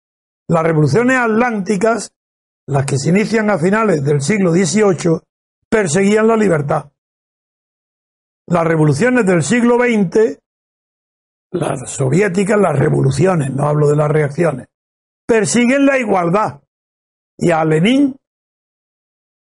Las 0.47 0.63
revoluciones 0.63 1.17
atlánticas 1.17 2.13
las 2.69 2.85
que 2.85 2.99
se 2.99 3.09
inician 3.09 3.49
a 3.49 3.57
finales 3.57 4.03
del 4.03 4.21
siglo 4.21 4.51
XVIII, 4.51 5.21
perseguían 5.67 6.27
la 6.27 6.37
libertad. 6.37 6.91
Las 8.47 8.63
revoluciones 8.63 9.25
del 9.25 9.41
siglo 9.41 9.77
XX, 9.77 10.37
las 11.51 11.89
soviéticas, 11.89 12.59
las 12.59 12.77
revoluciones, 12.77 13.51
no 13.51 13.67
hablo 13.67 13.89
de 13.89 13.95
las 13.95 14.09
reacciones, 14.09 14.67
persiguen 15.25 15.87
la 15.87 15.97
igualdad. 15.97 16.61
Y 17.39 17.49
a 17.49 17.65
Lenin, 17.65 18.15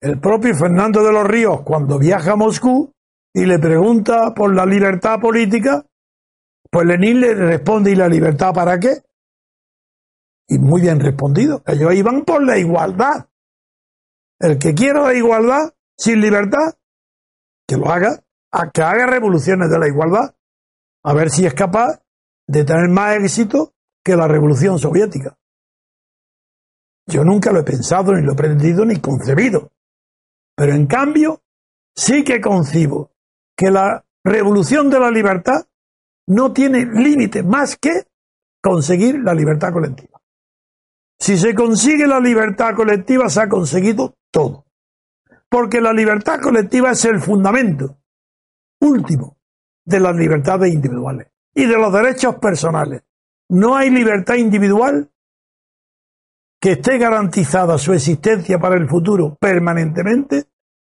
el 0.02 0.20
propio 0.22 0.56
Fernando 0.56 1.04
de 1.04 1.12
los 1.12 1.28
Ríos, 1.28 1.64
cuando 1.64 2.00
viaja 2.00 2.32
a 2.32 2.38
Moscú 2.38 2.94
y 3.34 3.46
le 3.46 3.60
pregunta 3.60 4.34
por 4.34 4.56
la 4.56 4.66
libertad 4.66 5.20
política, 5.20 5.86
pues 6.72 6.86
Lenin 6.86 7.20
le 7.20 7.34
responde, 7.34 7.92
¿y 7.92 7.96
la 7.96 8.08
libertad 8.08 8.54
para 8.54 8.80
qué? 8.80 9.02
Y 10.48 10.60
muy 10.60 10.82
bien 10.82 11.00
respondido. 11.00 11.62
Ellos 11.66 11.94
iban 11.94 12.24
por 12.24 12.44
la 12.44 12.58
igualdad. 12.58 13.28
El 14.40 14.58
que 14.58 14.74
quiera 14.74 15.02
la 15.02 15.14
igualdad 15.14 15.74
sin 15.98 16.22
libertad, 16.22 16.76
que 17.68 17.76
lo 17.76 17.90
haga, 17.90 18.24
a 18.52 18.72
que 18.72 18.82
haga 18.82 19.08
revoluciones 19.08 19.70
de 19.70 19.80
la 19.80 19.88
igualdad, 19.88 20.36
a 21.04 21.14
ver 21.14 21.30
si 21.30 21.46
es 21.46 21.54
capaz 21.54 22.02
de 22.48 22.64
tener 22.64 22.90
más 22.90 23.18
éxito 23.18 23.74
que 24.04 24.16
la 24.16 24.28
revolución 24.28 24.80
soviética. 24.80 25.38
Yo 27.08 27.24
nunca 27.24 27.52
lo 27.52 27.60
he 27.60 27.64
pensado, 27.64 28.14
ni 28.14 28.22
lo 28.22 28.34
he 28.34 28.36
pretendido, 28.36 28.86
ni 28.86 29.00
concebido. 29.00 29.72
Pero 30.56 30.74
en 30.74 30.88
cambio, 30.88 31.42
sí 31.96 32.24
que 32.24 32.42
concibo 32.42 33.12
que 33.56 33.72
la 33.72 34.06
revolución 34.24 34.90
de 34.90 35.00
la 35.00 35.10
libertad 35.10 35.68
no 36.28 36.52
tiene 36.54 36.86
límite 36.86 37.44
más 37.44 37.78
que 37.78 38.08
conseguir 38.62 39.20
la 39.24 39.34
libertad 39.34 39.72
colectiva. 39.72 40.17
Si 41.20 41.38
se 41.38 41.56
consigue 41.56 42.08
la 42.08 42.20
libertad 42.20 42.76
colectiva, 42.76 43.30
se 43.30 43.42
ha 43.42 43.50
conseguido 43.50 44.16
todo. 44.32 44.66
Porque 45.50 45.82
la 45.82 45.94
libertad 45.94 46.40
colectiva 46.40 46.92
es 46.92 47.06
el 47.06 47.20
fundamento 47.20 47.98
último 48.82 49.38
de 49.86 50.00
las 50.00 50.16
libertades 50.16 50.74
individuales 50.74 51.28
y 51.54 51.66
de 51.66 51.78
los 51.78 51.92
derechos 51.92 52.36
personales. 52.36 53.04
No 53.50 53.76
hay 53.76 53.90
libertad 53.90 54.36
individual 54.36 55.10
que 56.60 56.74
esté 56.74 56.98
garantizada 56.98 57.78
su 57.78 57.94
existencia 57.94 58.60
para 58.60 58.76
el 58.76 58.88
futuro 58.88 59.38
permanentemente 59.40 60.46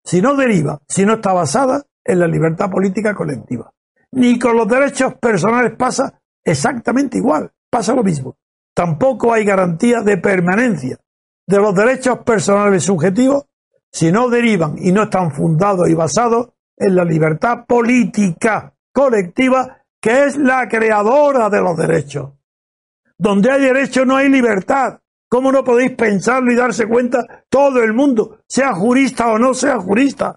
si 0.03 0.21
no 0.21 0.35
deriva, 0.35 0.79
si 0.87 1.05
no 1.05 1.15
está 1.15 1.33
basada 1.33 1.83
en 2.03 2.19
la 2.19 2.27
libertad 2.27 2.69
política 2.69 3.13
colectiva. 3.13 3.71
Ni 4.11 4.39
con 4.39 4.55
los 4.55 4.67
derechos 4.67 5.15
personales 5.15 5.73
pasa 5.77 6.21
exactamente 6.43 7.17
igual, 7.17 7.51
pasa 7.69 7.93
lo 7.93 8.03
mismo. 8.03 8.37
Tampoco 8.75 9.33
hay 9.33 9.45
garantía 9.45 10.01
de 10.01 10.17
permanencia 10.17 10.97
de 11.47 11.57
los 11.57 11.73
derechos 11.73 12.19
personales 12.19 12.83
subjetivos 12.83 13.45
si 13.89 14.11
no 14.11 14.27
derivan 14.29 14.75
y 14.77 14.91
no 14.91 15.03
están 15.03 15.31
fundados 15.31 15.87
y 15.87 15.93
basados 15.93 16.49
en 16.75 16.95
la 16.95 17.05
libertad 17.05 17.65
política 17.65 18.73
colectiva 18.91 19.81
que 20.01 20.25
es 20.25 20.35
la 20.37 20.67
creadora 20.67 21.49
de 21.49 21.61
los 21.61 21.77
derechos. 21.77 22.33
Donde 23.17 23.49
hay 23.49 23.61
derecho 23.61 24.05
no 24.05 24.17
hay 24.17 24.27
libertad. 24.27 24.99
¿Cómo 25.29 25.51
no 25.51 25.63
podéis 25.63 25.91
pensarlo 25.91 26.51
y 26.51 26.55
darse 26.55 26.85
cuenta 26.85 27.45
todo 27.49 27.81
el 27.81 27.93
mundo, 27.93 28.39
sea 28.47 28.73
jurista 28.73 29.27
o 29.27 29.39
no 29.39 29.53
sea 29.53 29.79
jurista? 29.79 30.35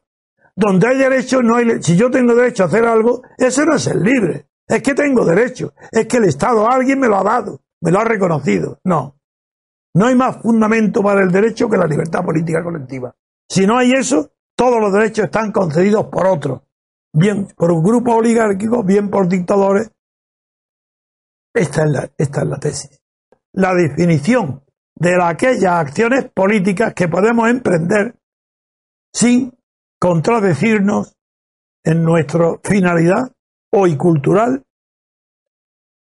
Donde 0.54 0.88
hay 0.88 0.96
derecho 0.96 1.42
no 1.42 1.56
hay... 1.56 1.82
Si 1.82 1.96
yo 1.96 2.10
tengo 2.10 2.34
derecho 2.34 2.62
a 2.62 2.66
hacer 2.66 2.84
algo, 2.84 3.22
eso 3.36 3.64
no 3.64 3.74
es 3.74 3.82
ser 3.82 3.96
libre. 3.96 4.46
Es 4.66 4.82
que 4.82 4.94
tengo 4.94 5.24
derecho. 5.24 5.72
Es 5.90 6.06
que 6.06 6.18
el 6.18 6.24
Estado, 6.24 6.68
alguien 6.68 7.00
me 7.00 7.08
lo 7.08 7.18
ha 7.18 7.24
dado, 7.24 7.60
me 7.80 7.90
lo 7.90 8.00
ha 8.00 8.04
reconocido. 8.04 8.80
No. 8.84 9.18
No 9.94 10.06
hay 10.06 10.14
más 10.14 10.40
fundamento 10.42 11.02
para 11.02 11.22
el 11.22 11.30
derecho 11.30 11.68
que 11.68 11.76
la 11.76 11.86
libertad 11.86 12.24
política 12.24 12.62
colectiva. 12.62 13.14
Si 13.48 13.66
no 13.66 13.78
hay 13.78 13.92
eso, 13.92 14.32
todos 14.56 14.80
los 14.80 14.92
derechos 14.92 15.26
están 15.26 15.52
concedidos 15.52 16.06
por 16.06 16.26
otros. 16.26 16.62
Bien 17.12 17.48
por 17.56 17.70
un 17.70 17.82
grupo 17.82 18.14
oligárquico, 18.14 18.84
bien 18.84 19.10
por 19.10 19.28
dictadores. 19.28 19.90
Esta 21.54 21.84
es 21.84 21.90
la, 21.90 22.10
esta 22.16 22.42
es 22.42 22.46
la 22.46 22.58
tesis. 22.58 23.02
La 23.52 23.74
definición 23.74 24.62
de 24.94 25.22
aquellas 25.22 25.72
acciones 25.72 26.30
políticas 26.30 26.92
que 26.94 27.08
podemos 27.08 27.48
emprender 27.48 28.16
sin 29.12 29.56
contradecirnos 29.98 31.16
en 31.84 32.02
nuestra 32.02 32.58
finalidad 32.62 33.32
hoy 33.72 33.96
cultural, 33.96 34.64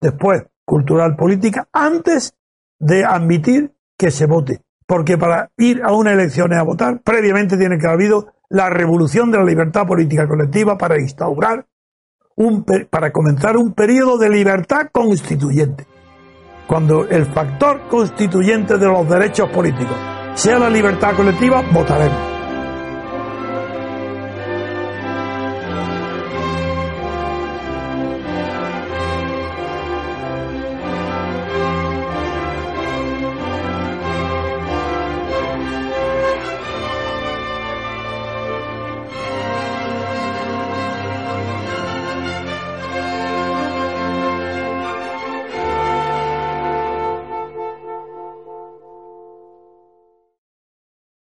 después 0.02 0.44
cultural 0.66 1.16
política, 1.16 1.68
antes 1.72 2.36
de 2.80 3.06
admitir 3.06 3.74
que 3.98 4.12
se 4.12 4.26
vote. 4.26 4.62
Porque 4.88 5.18
para 5.18 5.52
ir 5.58 5.82
a 5.84 5.94
una 5.94 6.14
elección 6.14 6.54
a 6.54 6.64
votar, 6.64 7.02
previamente 7.02 7.58
tiene 7.58 7.78
que 7.78 7.88
haber 7.88 8.02
habido 8.02 8.34
la 8.50 8.70
revolución 8.70 9.32
de 9.32 9.38
la 9.40 9.44
libertad 9.44 9.88
política 9.88 10.28
colectiva 10.28 10.78
para 10.78 11.00
instaurar 11.00 11.66
un, 12.36 12.66
para 12.90 13.12
comenzar 13.12 13.58
un 13.58 13.74
periodo 13.74 14.18
de 14.18 14.30
libertad 14.30 14.90
constituyente. 14.92 15.88
Cuando 16.68 17.08
el 17.08 17.26
factor 17.26 17.88
constituyente 17.90 18.78
de 18.78 18.86
los 18.88 19.08
derechos 19.08 19.50
políticos 19.50 19.98
sea 20.34 20.60
la 20.60 20.70
libertad 20.70 21.16
colectiva, 21.16 21.64
votaremos. 21.72 22.35